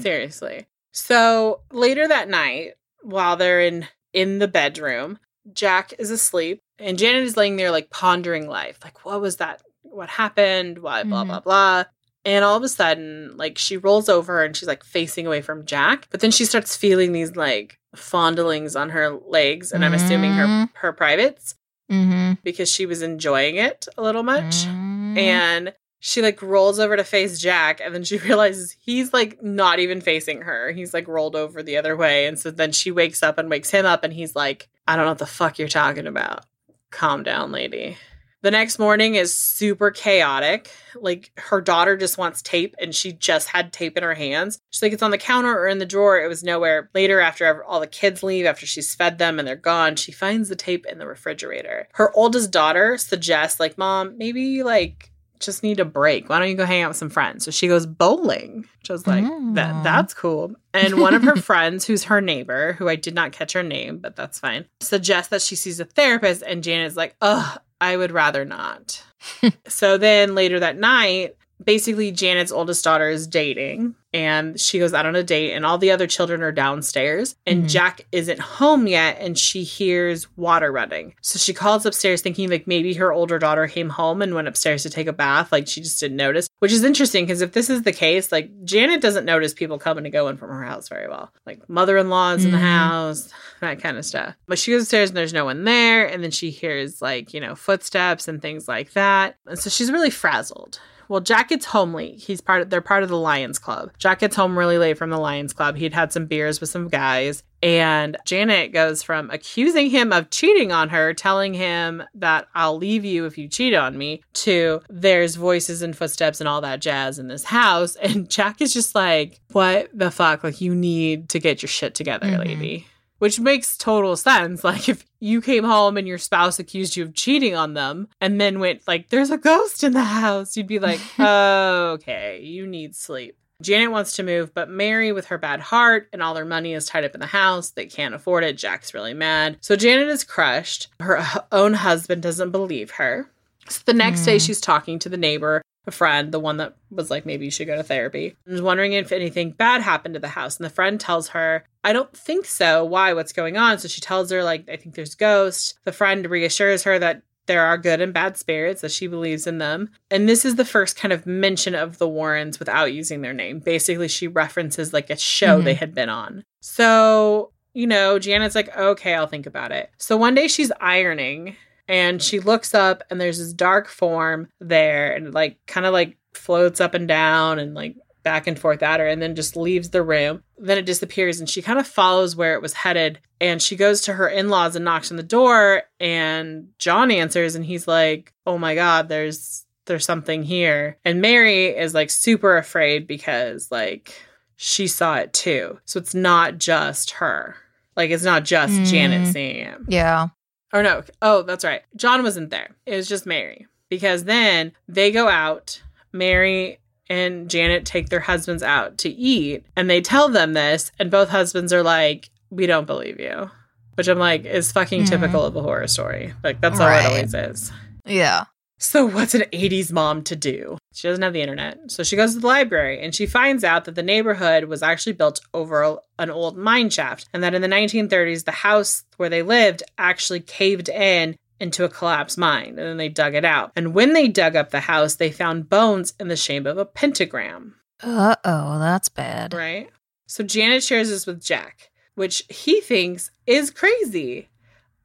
[0.00, 0.66] seriously.
[0.92, 5.18] So later that night, while they're in in the bedroom,
[5.52, 8.78] Jack is asleep and Janet is laying there like pondering life.
[8.84, 9.60] Like, what was that?
[9.82, 10.78] What happened?
[10.78, 11.26] Why blah Mhm.
[11.26, 11.84] blah blah.
[12.24, 15.66] And all of a sudden, like she rolls over and she's like facing away from
[15.66, 16.06] Jack.
[16.10, 20.46] But then she starts feeling these like fondlings on her legs, and I'm assuming her
[20.46, 20.70] Mm.
[20.74, 21.54] her privates
[21.90, 22.38] Mhm.
[22.42, 24.64] because she was enjoying it a little much.
[24.64, 25.18] Mhm.
[25.18, 29.78] And she like rolls over to face Jack, and then she realizes he's like not
[29.78, 30.72] even facing her.
[30.72, 32.26] He's like rolled over the other way.
[32.26, 35.04] And so then she wakes up and wakes him up, and he's like, I don't
[35.04, 36.44] know what the fuck you're talking about.
[36.90, 37.96] Calm down, lady.
[38.44, 40.70] The next morning is super chaotic.
[40.94, 44.58] Like her daughter just wants tape and she just had tape in her hands.
[44.70, 46.20] She's like, it's on the counter or in the drawer.
[46.20, 46.90] It was nowhere.
[46.94, 50.50] Later, after all the kids leave, after she's fed them and they're gone, she finds
[50.50, 51.88] the tape in the refrigerator.
[51.94, 56.28] Her oldest daughter suggests, like, Mom, maybe you like just need a break.
[56.28, 57.46] Why don't you go hang out with some friends?
[57.46, 59.82] So she goes bowling, which I was like, that Mm.
[59.82, 60.54] that's cool.
[60.74, 63.98] And one of her friends, who's her neighbor, who I did not catch her name,
[63.98, 68.12] but that's fine, suggests that she sees a therapist, and Janet's like, ugh, I would
[68.12, 69.02] rather not.
[69.68, 75.06] so then later that night, basically Janet's oldest daughter is dating and she goes out
[75.06, 77.68] on a date and all the other children are downstairs and Mhm.
[77.68, 81.14] Jack isn't home yet and she hears water running.
[81.20, 84.84] So she calls upstairs thinking like maybe her older daughter came home and went upstairs
[84.84, 87.68] to take a bath like she just didn't notice, which is interesting because if this
[87.68, 91.08] is the case, like Janet doesn't notice people coming and going from her house very
[91.08, 91.32] well.
[91.44, 92.60] Like mother-in-law's in the Mhm.
[92.60, 93.28] house,
[93.60, 94.34] that kind of stuff.
[94.46, 97.40] But she goes upstairs and there's no one there and then she hears like, you
[97.40, 99.34] know, footsteps and things like that.
[99.46, 100.78] And so she's really frazzled.
[101.08, 102.18] Well, Jack gets home late.
[102.18, 103.90] He's part of they're part of the Lions Club.
[103.98, 105.76] Jack gets home really late from the Lions Club.
[105.76, 107.42] He'd had some beers with some guys.
[107.62, 113.06] And Janet goes from accusing him of cheating on her, telling him that I'll leave
[113.06, 117.18] you if you cheat on me, to there's voices and footsteps and all that jazz
[117.18, 117.96] in this house.
[118.02, 120.44] And Jack is just like, what the fuck?
[120.44, 122.38] Like, you need to get your shit together, Mhm.
[122.38, 122.86] lady.
[123.18, 124.62] Which makes total sense.
[124.64, 128.40] Like, if you came home and your spouse accused you of cheating on them and
[128.40, 132.94] then went, like, there's a ghost in the house, you'd be like, okay, you need
[132.94, 133.36] sleep.
[133.62, 136.86] Janet wants to move, but Mary, with her bad heart and all their money is
[136.86, 138.58] tied up in the house, they can't afford it.
[138.58, 139.56] Jack's really mad.
[139.60, 140.88] So Janet is crushed.
[141.00, 143.30] Her own husband doesn't believe her.
[143.68, 144.38] So the next day, Hmm.
[144.44, 147.66] she's talking to the neighbor, a friend, the one that was like, maybe you should
[147.66, 150.56] go to therapy, and is wondering if anything bad happened to the house.
[150.56, 152.84] And the friend tells her, I don't think so.
[152.84, 153.12] Why?
[153.12, 153.78] What's going on?
[153.78, 155.74] So she tells her, like, I think there's ghosts.
[155.84, 159.58] The friend reassures her that there are good and bad spirits, that she believes in
[159.58, 159.90] them.
[160.10, 163.58] And this is the first kind of mention of the Warrens without using their name.
[163.58, 165.64] Basically, she references like a show Mhm.
[165.64, 166.42] they had been on.
[166.62, 169.90] So, you know, Janet's like, okay, I'll think about it.
[169.98, 171.56] So one day she's ironing
[171.88, 176.16] and she looks up and there's this dark form there and like kind of like
[176.32, 179.90] floats up and down and like back and forth at her and then just leaves
[179.90, 180.42] the room.
[180.56, 184.00] Then it disappears and she kind of follows where it was headed and she goes
[184.02, 188.56] to her in-laws and knocks on the door and John answers and he's like, "Oh
[188.56, 194.14] my god, there's there's something here." And Mary is like super afraid because like
[194.56, 195.78] she saw it too.
[195.84, 197.56] So it's not just her.
[197.94, 198.86] Like it's not just Mm.
[198.86, 199.78] Janet seeing it.
[199.88, 200.28] Yeah.
[200.74, 201.02] Or no.
[201.22, 201.82] Oh, that's right.
[201.96, 202.70] John wasn't there.
[202.84, 203.66] It was just Mary.
[203.88, 205.80] Because then they go out.
[206.12, 211.10] Mary and Janet take their husbands out to eat and they tell them this and
[211.10, 213.50] both husbands are like, "We don't believe you."
[213.96, 215.08] which I'm like is fucking Mhm.
[215.08, 216.34] typical of a horror story.
[216.42, 217.04] Like that's all Right.
[217.04, 217.70] it always is.
[218.04, 218.42] Yeah.
[218.84, 220.76] So, what's an 80s mom to do?
[220.92, 221.90] She doesn't have the internet.
[221.90, 225.14] So, she goes to the library and she finds out that the neighborhood was actually
[225.14, 229.42] built over an old mine shaft and that in the 1930s, the house where they
[229.42, 233.72] lived actually caved in into a collapsed mine and then they dug it out.
[233.74, 236.84] And when they dug up the house, they found bones in the shape of a
[236.84, 239.54] pentagram, Uh oh, that's bad.
[239.54, 239.88] right?
[240.26, 244.48] So, Janet shares this with Jack, which he thinks is crazy.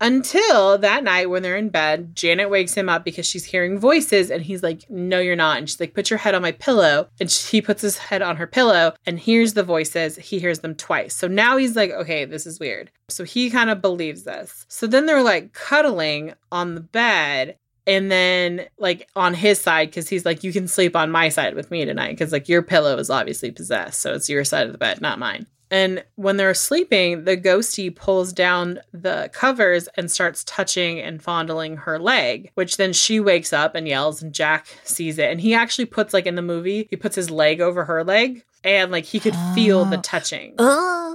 [0.01, 4.31] Until that night when they're in bed, Janet wakes him up because she's hearing voices
[4.31, 5.57] and he's like, No, you're not.
[5.57, 7.09] And she's like, Put your head on my pillow.
[7.19, 10.15] And he puts his head on her pillow and hears the voices.
[10.15, 11.13] He hears them twice.
[11.15, 12.91] So now he's like, Okay, this is weird.
[13.09, 14.65] So he kind of believes this.
[14.69, 17.57] So then they're like cuddling on the bed.
[17.87, 21.55] And then, like, on his side, because he's like, You can sleep on my side
[21.55, 22.11] with me tonight.
[22.11, 23.99] Because, like, your pillow is obviously possessed.
[23.99, 25.47] So it's your side of the bed, not mine.
[25.71, 31.77] And when they're sleeping, the ghostie pulls down the covers and starts touching and fondling
[31.77, 35.29] her leg, which then she wakes up and yells, and Jack sees it.
[35.29, 38.43] And he actually puts, like in the movie, he puts his leg over her leg
[38.63, 40.01] and like he could feel the Oh.
[40.01, 40.55] touching.
[40.57, 41.08] Ugh.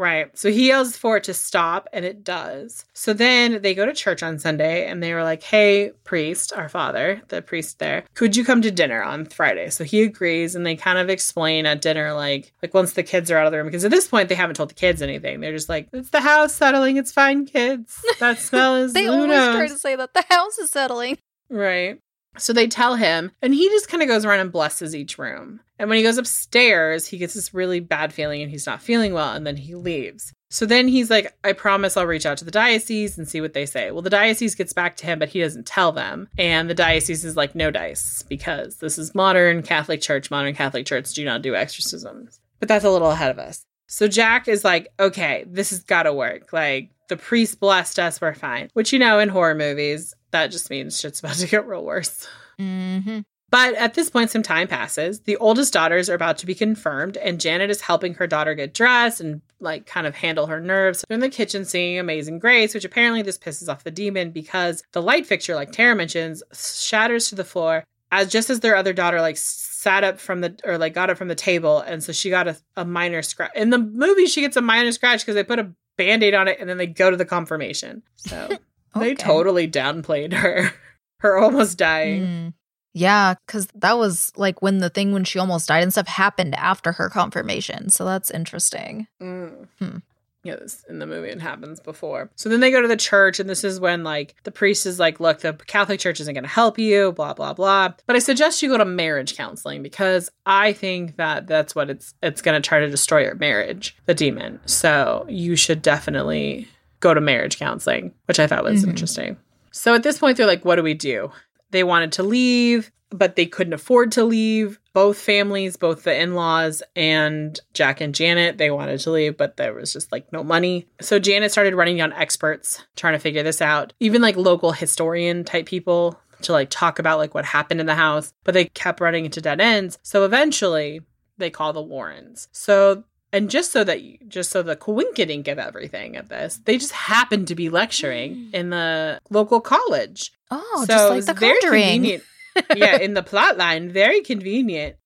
[0.00, 0.30] Right.
[0.36, 2.86] So he yells for it to stop, and it does.
[2.94, 6.70] So then they go to church on Sunday, and they were like, "Hey, priest, our
[6.70, 10.64] father, the priest there, could you come to dinner on Friday?" So he agrees, and
[10.64, 13.58] they kind of explain at dinner, like, like once the kids are out of the
[13.58, 15.40] room, because at this point they haven't told the kids anything.
[15.40, 16.96] They're just like, "It's the house settling.
[16.96, 18.02] It's fine, kids.
[18.20, 21.18] That smell is They who always try to say that the house is settling.
[21.50, 22.00] Right.
[22.38, 25.60] So they tell him, and he just kind of goes around and blesses each room.
[25.80, 29.14] And when he goes upstairs, he gets this really bad feeling and he's not feeling
[29.14, 30.34] well, and then he leaves.
[30.50, 33.54] So then he's like, I promise I'll reach out to the diocese and see what
[33.54, 33.90] they say.
[33.90, 36.28] Well, the diocese gets back to him, but he doesn't tell them.
[36.36, 40.30] And the diocese is like, no dice, because this is modern Catholic Church.
[40.30, 42.40] Modern Catholic Church do not do exorcisms.
[42.58, 43.64] But that's a little ahead of us.
[43.86, 46.52] So Jack is like, okay, this has got to work.
[46.52, 48.68] Like, the priest blessed us, we're fine.
[48.74, 52.28] Which, you know, in horror movies, that just means shit's about to get real worse.
[52.58, 53.20] Mm-hmm.
[53.50, 55.20] But at this point, some time passes.
[55.20, 58.74] The oldest daughters are about to be confirmed, and Janet is helping her daughter get
[58.74, 61.04] dressed and like kind of handle her nerves.
[61.08, 64.82] They're in the kitchen singing Amazing Grace, which apparently this pisses off the demon because
[64.92, 68.92] the light fixture, like Tara mentions, shatters to the floor as just as their other
[68.92, 72.12] daughter like sat up from the or like got up from the table, and so
[72.12, 73.52] she got a, a minor scratch.
[73.54, 76.58] In the movie, she gets a minor scratch because they put a band-aid on it
[76.60, 78.02] and then they go to the confirmation.
[78.16, 78.48] So
[78.94, 80.72] they totally downplayed her.
[81.18, 82.22] Her almost dying.
[82.22, 82.52] Mm.
[82.92, 86.54] Yeah, because that was like when the thing when she almost died and stuff happened
[86.56, 87.90] after her confirmation.
[87.90, 89.06] So that's interesting.
[89.22, 89.68] Mm.
[89.78, 89.96] Hmm.
[90.42, 92.30] Yeah, this in the movie it happens before.
[92.34, 94.98] So then they go to the church, and this is when like the priest is
[94.98, 97.92] like, "Look, the Catholic Church isn't going to help you." Blah blah blah.
[98.06, 102.14] But I suggest you go to marriage counseling because I think that that's what it's
[102.22, 104.60] it's going to try to destroy your marriage, the demon.
[104.64, 106.66] So you should definitely
[107.00, 108.88] go to marriage counseling, which I thought was Mhm.
[108.88, 109.36] interesting.
[109.72, 111.30] So at this point, they're like, "What do we do?"
[111.70, 114.78] They wanted to leave, but they couldn't afford to leave.
[114.92, 119.56] Both families, both the in laws and Jack and Janet, they wanted to leave, but
[119.56, 120.88] there was just like no money.
[121.00, 125.44] So Janet started running down experts trying to figure this out, even like local historian
[125.44, 129.00] type people to like talk about like what happened in the house, but they kept
[129.00, 129.98] running into dead ends.
[130.02, 131.02] So eventually
[131.38, 132.48] they call the Warrens.
[132.52, 136.78] So and just so that you, just so the coinkydink of everything of this, they
[136.78, 138.54] just happened to be lecturing hmm.
[138.54, 142.04] in the local college Oh, just like the conjuring.
[142.76, 144.96] yeah, in the plot line, very convenient.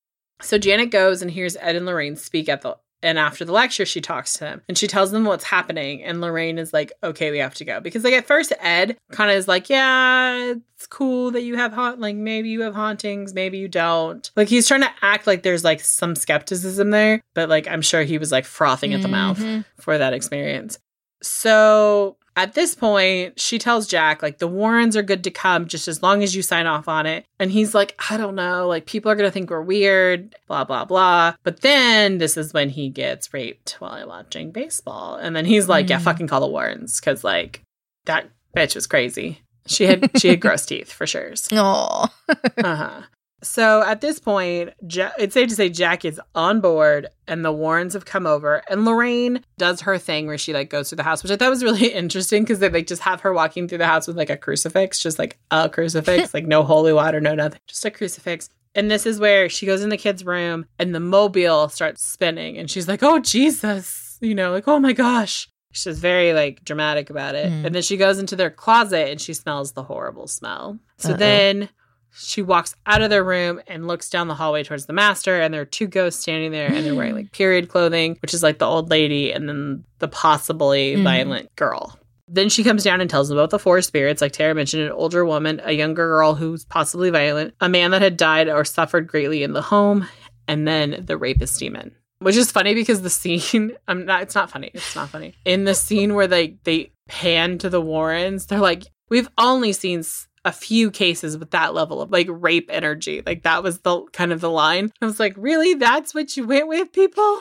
[0.40, 3.86] So Janet goes and hears Ed and Lorraine speak at the and after the lecture
[3.86, 7.30] she talks to them and she tells them what's happening and Lorraine is like, "Okay,
[7.30, 10.86] we have to go." Because like at first Ed kind of is like, "Yeah, it's
[10.88, 14.66] cool that you have haunt like maybe you have hauntings, maybe you don't." Like he's
[14.66, 18.32] trying to act like there's like some skepticism there, but like I'm sure he was
[18.32, 19.64] like frothing at the mouth Mhm.
[19.78, 20.78] for that experience.
[21.22, 25.86] So at this point, she tells Jack, like, the Warrens are good to come just
[25.86, 27.26] as long as you sign off on it.
[27.38, 30.64] And he's like, I don't know, like, people are going to think we're weird, blah,
[30.64, 31.34] blah, blah.
[31.44, 35.14] But then this is when he gets raped while watching baseball.
[35.16, 36.02] And then he's like, yeah, Mm.
[36.02, 37.00] fucking call the Warrens.
[37.00, 37.62] Cause, like,
[38.06, 39.40] that bitch was crazy.
[39.66, 41.32] She had, she had gross teeth for sure.
[41.52, 42.08] Oh,
[42.62, 43.02] Uh-huh.
[43.44, 47.52] So at this point, ja- it's safe to say Jack is on board and the
[47.52, 51.02] Warrens have come over and Lorraine does her thing where she like goes through the
[51.02, 53.78] house, which I thought was really interesting because they like just have her walking through
[53.78, 57.34] the house with like a crucifix, just like a crucifix, like no holy water, no
[57.34, 58.48] nothing, just a crucifix.
[58.74, 62.58] And this is where she goes in the kid's room and the mobile starts spinning
[62.58, 65.48] and she's like, oh, Jesus, you know, like, oh my gosh.
[65.70, 67.50] She's very like dramatic about it.
[67.50, 67.66] Mm.
[67.66, 70.78] And then she goes into their closet and she smells the horrible smell.
[70.98, 71.16] So Uh-oh.
[71.16, 71.68] then
[72.16, 75.52] she walks out of their room and looks down the hallway towards the master and
[75.52, 78.58] there are two ghosts standing there and they're wearing like period clothing which is like
[78.58, 81.02] the old lady and then the possibly Mhm.
[81.02, 81.98] violent girl
[82.28, 84.92] Then she comes down and tells them about the four spirits, like Tara mentioned an
[84.92, 89.06] older woman, a younger girl who's possibly violent, a man that had died or suffered
[89.06, 90.08] greatly in the home,
[90.48, 91.94] and then the rapist demon.
[92.20, 94.70] Which is funny because the scene I'm not it's not funny.
[94.72, 95.34] It's not funny.
[95.44, 100.02] In the scene where they they pan to the Warrens, they're like, We've only seen
[100.44, 103.22] a few cases with that level of like rape energy.
[103.24, 104.92] Like that was the kind of the line.
[105.00, 105.74] I was like, Really?
[105.74, 107.40] That's what you went with, people?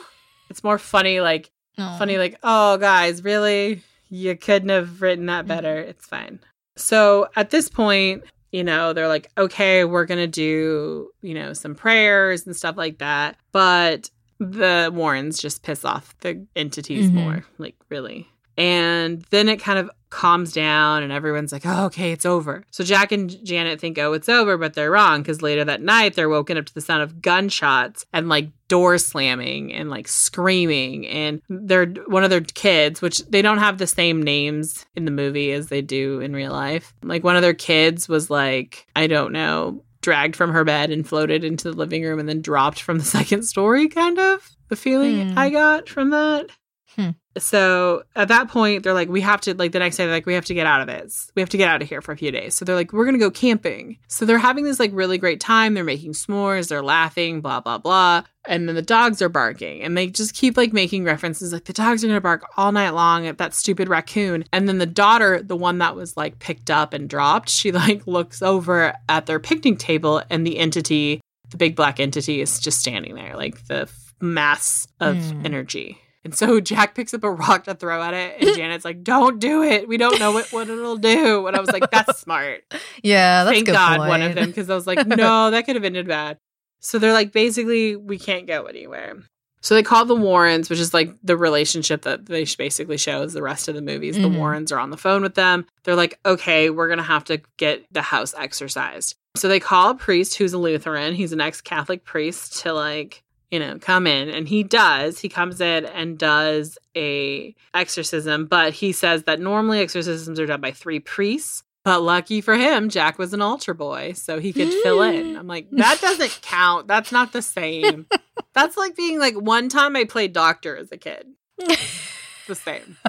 [0.50, 1.96] It's more funny, like Oh.
[1.98, 6.38] funny like oh guys really you couldn't have written that better it's fine
[6.76, 11.74] so at this point you know they're like okay we're gonna do you know some
[11.74, 17.14] prayers and stuff like that but the warrens just piss off the entities Mhm.
[17.14, 22.12] more like really and then it kind of calms down and everyone's like oh okay
[22.12, 25.64] it's over so jack and janet think oh it's over but they're wrong because later
[25.64, 29.90] that night they're woken up to the sound of gunshots and like door slamming and
[29.90, 34.86] like screaming and they're one of their kids which they don't have the same names
[34.94, 38.30] in the movie as they do in real life like one of their kids was
[38.30, 42.28] like i don't know dragged from her bed and floated into the living room and
[42.28, 45.38] then dropped from the second story kind of the feeling Hmm.
[45.38, 46.50] i got from that
[46.94, 47.10] Hmm.
[47.38, 50.26] So at that point, they're like, we have to, like, the next day, they're like,
[50.26, 51.12] we have to get out of it.
[51.34, 52.54] We have to get out of here for a few days.
[52.54, 53.98] So they're like, we're going to go camping.
[54.08, 55.74] So they're having this, like, really great time.
[55.74, 58.22] They're making s'mores, they're laughing, blah, blah, blah.
[58.46, 59.82] And then the dogs are barking.
[59.82, 62.72] And they just keep, like, making references, like, the dogs are going to bark all
[62.72, 64.44] night long at that stupid raccoon.
[64.52, 68.06] And then the daughter, the one that was, like, picked up and dropped, she, like,
[68.06, 71.20] looks over at their picnic table and the entity,
[71.50, 75.46] the big black entity, is just standing there, like, the f- mass of Hmm.
[75.46, 75.98] energy.
[76.24, 79.38] And so Jack picks up a rock to throw at it, and Janet's like, "Don't
[79.38, 79.86] do it.
[79.86, 82.62] We don't know what, what it'll do." And I was like, "That's smart.
[83.02, 84.08] Yeah, that's Thank God point.
[84.08, 86.38] one of them." Because I was like, "No, that could have ended bad."
[86.80, 89.16] So they're like, basically, we can't go anywhere.
[89.62, 93.40] So they call the Warrens, which is like the relationship that they basically shows the
[93.42, 94.16] rest of the movies.
[94.16, 94.36] The Mhm.
[94.36, 95.64] Warrens are on the phone with them.
[95.84, 99.14] They're like, okay, we're going to have to get the house exorcised.
[99.36, 101.14] So they call a priest who's a Lutheran.
[101.14, 103.22] He's an ex Catholic priest to like,
[103.54, 104.28] you know, come in.
[104.28, 105.20] And he does.
[105.20, 110.60] He comes in and does a exorcism, but he says that normally exorcisms are done
[110.60, 111.62] by three priests.
[111.84, 115.34] But lucky for him, Jack was an altar boy, so he could fill in.
[115.34, 115.38] Mm.
[115.38, 116.88] I'm like, that doesn't count.
[116.88, 118.06] That's not the same.
[118.54, 121.26] That's like being like one time I played doctor as a kid.
[121.58, 122.96] It's the same.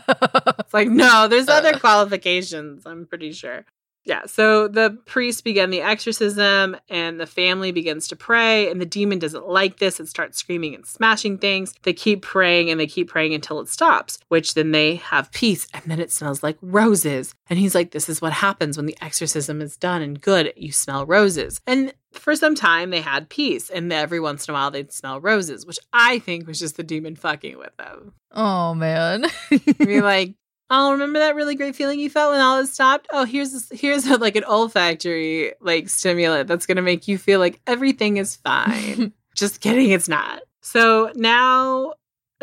[0.60, 1.80] It's like, no, there's other uh.
[1.80, 3.66] qualifications, I'm pretty sure.
[4.06, 8.86] Yeah, so the priest began the exorcism and the family begins to pray, and the
[8.86, 9.99] demon doesn't like this.
[9.99, 11.74] and starts screaming and smashing things.
[11.84, 15.68] They keep praying and they keep praying until it stops, which then they have peace,
[15.74, 17.34] and then it smells like roses.
[17.49, 20.53] And he's like, This is what happens when the exorcism is done and good.
[20.56, 21.60] You smell roses.
[21.66, 25.20] And for some time, they had peace, and every once in a while, they'd smell
[25.20, 28.14] roses, which I think was just the demon fucking with them.
[28.32, 29.26] oh man.
[29.49, 30.36] You be like,
[30.70, 33.07] oh, remember that really great feeling you felt when all this stopped?
[33.11, 37.39] Oh, here's this, here's a, like an olfactory like stimulant that's gonna make you feel
[37.39, 39.13] like everything is fine.
[39.36, 40.41] Just kidding, it's not.
[40.61, 41.93] So now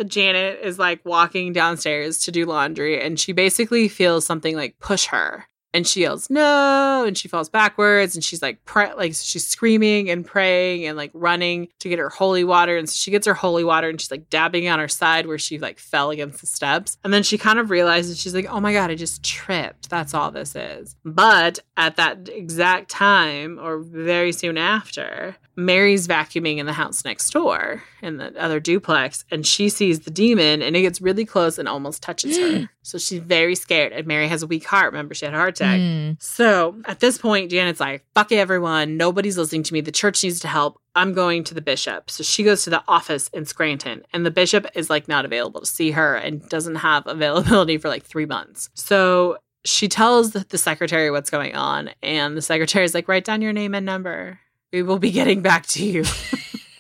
[0.07, 5.07] Janet is like walking downstairs to do laundry, and she basically feels something like push
[5.07, 5.47] her.
[5.75, 10.11] And she yells no, and she falls backwards, and she's like, pray- like she's screaming
[10.11, 12.77] and praying and like running to get her holy water.
[12.77, 15.39] And so she gets her holy water, and she's like dabbing on her side where
[15.39, 16.99] she like fell against the steps.
[17.05, 19.89] And then she kind of realizes she's like, oh my god, I just tripped.
[19.89, 20.95] That's all this is.
[21.05, 27.31] But at that exact time, or very soon after, Mary's vacuuming in the house next
[27.31, 31.59] door in the other duplex, and she sees the demon, and it gets really close
[31.59, 32.69] and almost touches her.
[32.85, 33.93] So she's very scared.
[33.93, 34.87] And Mary has a weak heart.
[34.87, 35.81] Remember, she had a heart attack.
[35.81, 36.23] Mm.
[36.23, 38.97] So at this point, Janet's like, fuck everyone.
[38.97, 39.81] Nobody's listening to me.
[39.81, 40.81] The church needs to help.
[40.95, 42.11] I'm going to the bishop.
[42.11, 45.61] So she goes to the office in Scranton, and the bishop is like not available
[45.61, 48.71] to see her and doesn't have availability for like three months.
[48.75, 53.25] So she tells the, the secretary what's going on, and the secretary is like, write
[53.25, 54.41] down your name and number.
[54.73, 56.05] We will be getting back to you.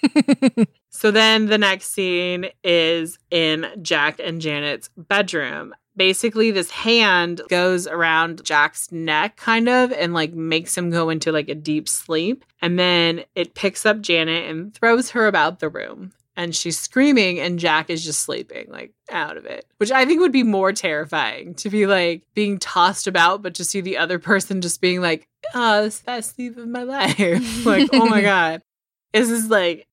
[1.02, 5.74] So then the next scene is in Jack and Janet's bedroom.
[5.96, 11.32] Basically, this hand goes around Jack's neck, kind of, and like makes him go into
[11.32, 12.44] like a deep sleep.
[12.60, 16.12] And then it picks up Janet and throws her about the room.
[16.34, 20.20] And she's screaming, and Jack is just sleeping, like out of it, which I think
[20.20, 24.18] would be more terrifying to be like being tossed about, but to see the other
[24.18, 27.66] person just being like, oh, this is the best sleep of my life.
[27.66, 28.62] like, oh my God.
[29.12, 29.86] This is like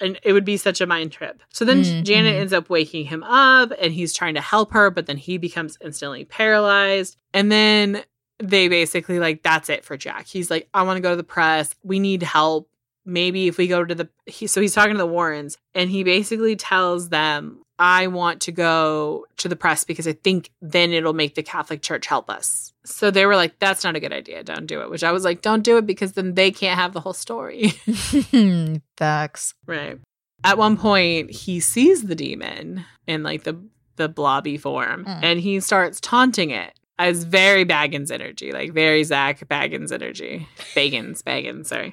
[0.00, 1.42] and it would be such a mind trip.
[1.50, 4.90] So then Mm, Janet ends up waking him up and he's trying to help her,
[4.90, 7.16] but then he becomes instantly paralyzed.
[7.34, 8.02] And then
[8.38, 10.26] they basically like, that's it for Jack.
[10.26, 11.74] He's like, I want to go to the press.
[11.82, 12.68] We need help.
[13.04, 16.04] Maybe if we go to the, he, so he's talking to the Warrens and he
[16.04, 21.14] basically tells them, I want to go to the press because I think then it'll
[21.14, 22.72] make the Catholic Church help us.
[22.84, 24.44] So they were like, that's not a good idea.
[24.44, 24.90] Don't do it.
[24.90, 27.70] Which I was like, don't do it because then they can't have the whole story.
[28.96, 29.54] Facts.
[29.66, 29.98] right.
[30.44, 33.60] At one point, he sees the demon in like the
[33.96, 35.20] the blobby form Mm.
[35.22, 40.46] and he starts taunting it as very Baggins energy, like very Zach Baggins energy.
[40.74, 41.92] Baggins, Baggins, sorry.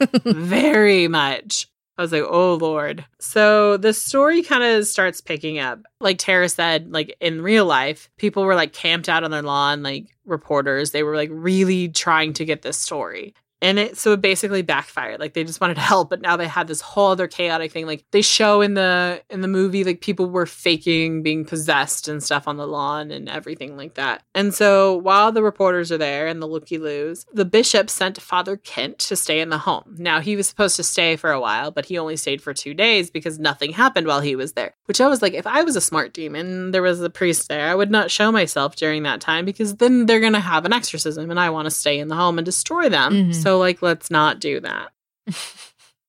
[0.24, 1.66] very much.
[2.00, 3.04] I was like, oh Lord.
[3.18, 5.80] So the story kind of starts picking up.
[6.00, 9.82] Like Tara said, like in real life, people were like camped out on their lawn,
[9.82, 10.92] like reporters.
[10.92, 13.34] They were like really trying to get this story.
[13.62, 15.20] And it so it basically backfired.
[15.20, 17.86] Like they just wanted to help, but now they had this whole other chaotic thing.
[17.86, 22.22] Like they show in the in the movie, like people were faking being possessed and
[22.22, 24.22] stuff on the lawn and everything like that.
[24.34, 28.56] And so while the reporters are there and the looky loos, the bishop sent Father
[28.56, 29.94] Kent to stay in the home.
[29.98, 32.72] Now he was supposed to stay for a while, but he only stayed for two
[32.72, 34.74] days because nothing happened while he was there.
[34.86, 37.68] Which I was like, if I was a smart demon, there was a priest there,
[37.68, 41.30] I would not show myself during that time because then they're gonna have an exorcism
[41.30, 43.12] and I want to stay in the home and destroy them.
[43.12, 43.34] Mhm.
[43.34, 44.90] So like let's not do that.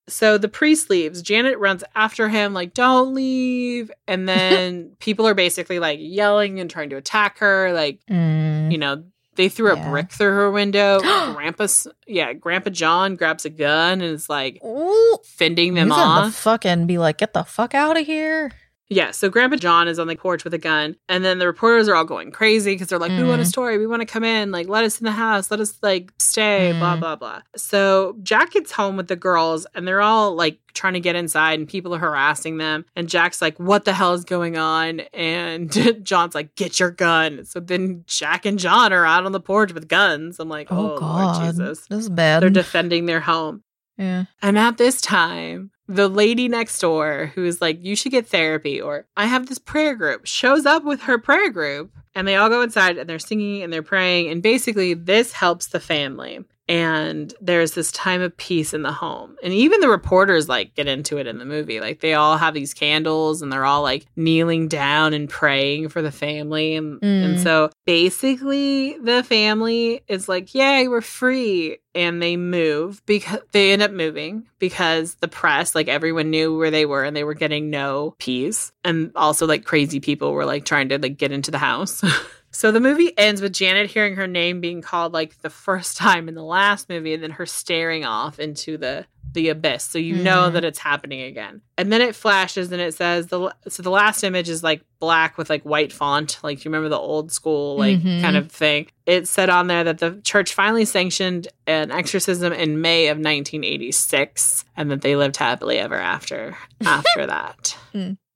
[0.08, 1.22] So the priest leaves.
[1.22, 3.92] Janet runs after him, like, don't leave.
[4.08, 7.72] And then people are basically like yelling and trying to attack her.
[7.72, 8.72] Like, Mm.
[8.72, 9.04] you know,
[9.36, 11.00] they threw a brick through her window.
[11.34, 15.18] Grandpa's, yeah, Grandpa John grabs a gun and is like Ooh.
[15.24, 16.34] fending them off.
[16.36, 18.52] fucking be like, get the fuck out of here.
[18.94, 21.88] Yeah, so Grandpa John is on the porch with a gun, and then the reporters
[21.88, 23.48] are all going crazy because they're like, "We want a Mm.
[23.48, 23.78] story.
[23.78, 24.52] We want to come in.
[24.52, 25.50] Like, let us in the house.
[25.50, 27.00] Let us like stay." Blah Mm.
[27.00, 27.40] blah blah.
[27.56, 31.58] So Jack gets home with the girls, and they're all like trying to get inside,
[31.60, 32.84] and people are harassing them.
[32.96, 35.72] And Jack's like, "What the hell is going on?" And
[36.06, 39.74] John's like, "Get your gun." So then Jack and John are out on the porch
[39.74, 40.38] with guns.
[40.38, 41.36] I'm like, Oh, "Oh, god.
[41.42, 42.44] Lord Jesus!" This is bad.
[42.44, 43.64] They're defending their home.
[43.98, 44.26] yeah.
[44.42, 48.80] And at this time, the lady next door who is like, you should get therapy,
[48.80, 51.92] or I have this prayer group, shows up with her prayer group.
[52.14, 54.30] And they all go inside and they're singing and they're praying.
[54.30, 56.44] And basically, this helps the family.
[56.72, 59.36] And there's this time of peace in the home.
[59.44, 61.82] And even the reporters like get into it in the movie.
[61.82, 66.02] Like they all have these candles and they're all like kneeling down and praying for
[66.02, 66.76] the family.
[66.76, 67.44] And, and Mm.
[67.44, 71.78] so basically, the family is like, Yay, we're free.
[71.94, 76.72] And they move because they end up moving because the press, like everyone knew where
[76.72, 78.72] they were and they were getting no peace.
[78.86, 82.02] And also, like crazy people were like trying to like get into the house.
[82.52, 86.28] So the movie ends with Janet hearing her name being called like the first time
[86.28, 89.86] in the last movie and then her staring off into the the abyss.
[89.86, 90.54] So you know Mhm.
[90.54, 91.62] that it's happening again.
[91.78, 95.38] And then it flashes and it says the so the last image is like black
[95.38, 98.22] with like white font, like do you remember the old school like Mhm.
[98.22, 98.88] kind of thing.
[99.06, 104.66] It said on there that the church finally sanctioned an exorcism in May of 1986
[104.76, 107.78] and that they lived happily ever after after that.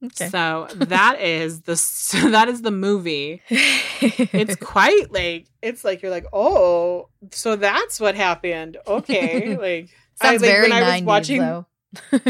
[0.03, 0.27] Okay.
[0.29, 1.73] So that is the
[2.31, 8.15] that is the movie it's quite like it's like you're like oh so that's what
[8.15, 9.89] happened okay like
[10.21, 11.65] Sounds like, very when I was 90s, watching though.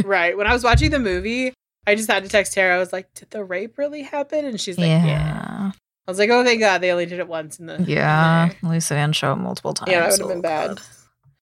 [0.05, 1.53] right when I was watching the movie
[1.87, 4.59] I just had to text Tara I was like did the rape really happen and
[4.61, 5.71] she's like yeah, yeah.
[6.07, 8.51] I was like oh thank God they only did it once in the Yeah.
[8.63, 9.91] At least they didn't show it multiple times.
[9.91, 10.81] yeah that would have Oh, been bad God.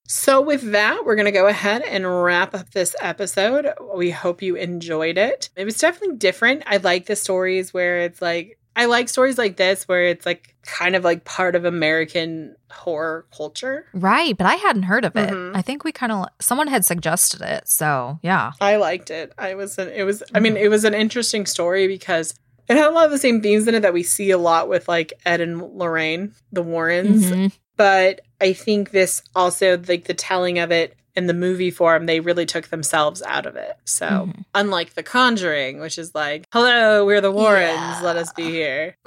[0.06, 4.54] So with that we're gonna go ahead and wrap up this episode we hope you
[4.56, 9.08] enjoyed it it was definitely different I like the stories where it's like I like
[9.08, 13.86] stories like this where it's like kind of like part of American horror culture.
[13.94, 15.30] Right, but I hadn't heard of it.
[15.30, 15.56] Mhm.
[15.56, 17.68] I think we kind of someone had suggested it.
[17.68, 18.50] So, yeah.
[18.60, 19.32] I liked it.
[19.38, 22.34] I was an, it was I mean it was an interesting story because
[22.68, 24.68] it had a lot of the same themes in it that we see a lot
[24.68, 27.30] with like Ed and Lorraine, the Warrens.
[27.30, 27.52] Mhm.
[27.76, 32.20] But I think this also like the telling of it in the movie form, they
[32.20, 33.76] really took themselves out of it.
[33.84, 34.44] So Mhm.
[34.54, 38.00] unlike The Conjuring, which is like, hello, we're the Warrens, Yeah.
[38.02, 38.96] let us be here.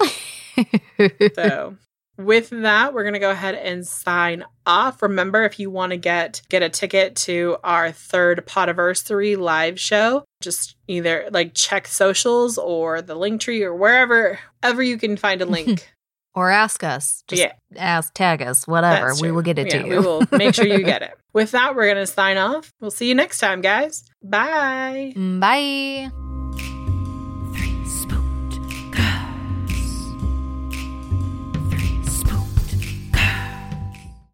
[1.34, 1.76] So
[2.16, 5.02] with that, we're gonna go ahead and sign off.
[5.02, 10.24] Remember, if you want to get get a ticket to our third Podiversary live show,
[10.42, 15.40] just either like check socials or the link tree or wherever ever you can find
[15.42, 15.92] a link.
[16.34, 17.22] or ask us.
[17.28, 17.52] Just Yeah.
[17.76, 19.14] ask, tag us, whatever.
[19.20, 19.90] We will get it Yeah, to you.
[19.90, 21.14] we will make sure you get it.
[21.32, 22.72] With that, we're gonna sign off.
[22.80, 24.04] We'll see you next time, guys.
[24.22, 25.12] Bye.
[25.16, 26.27] Mm, bye.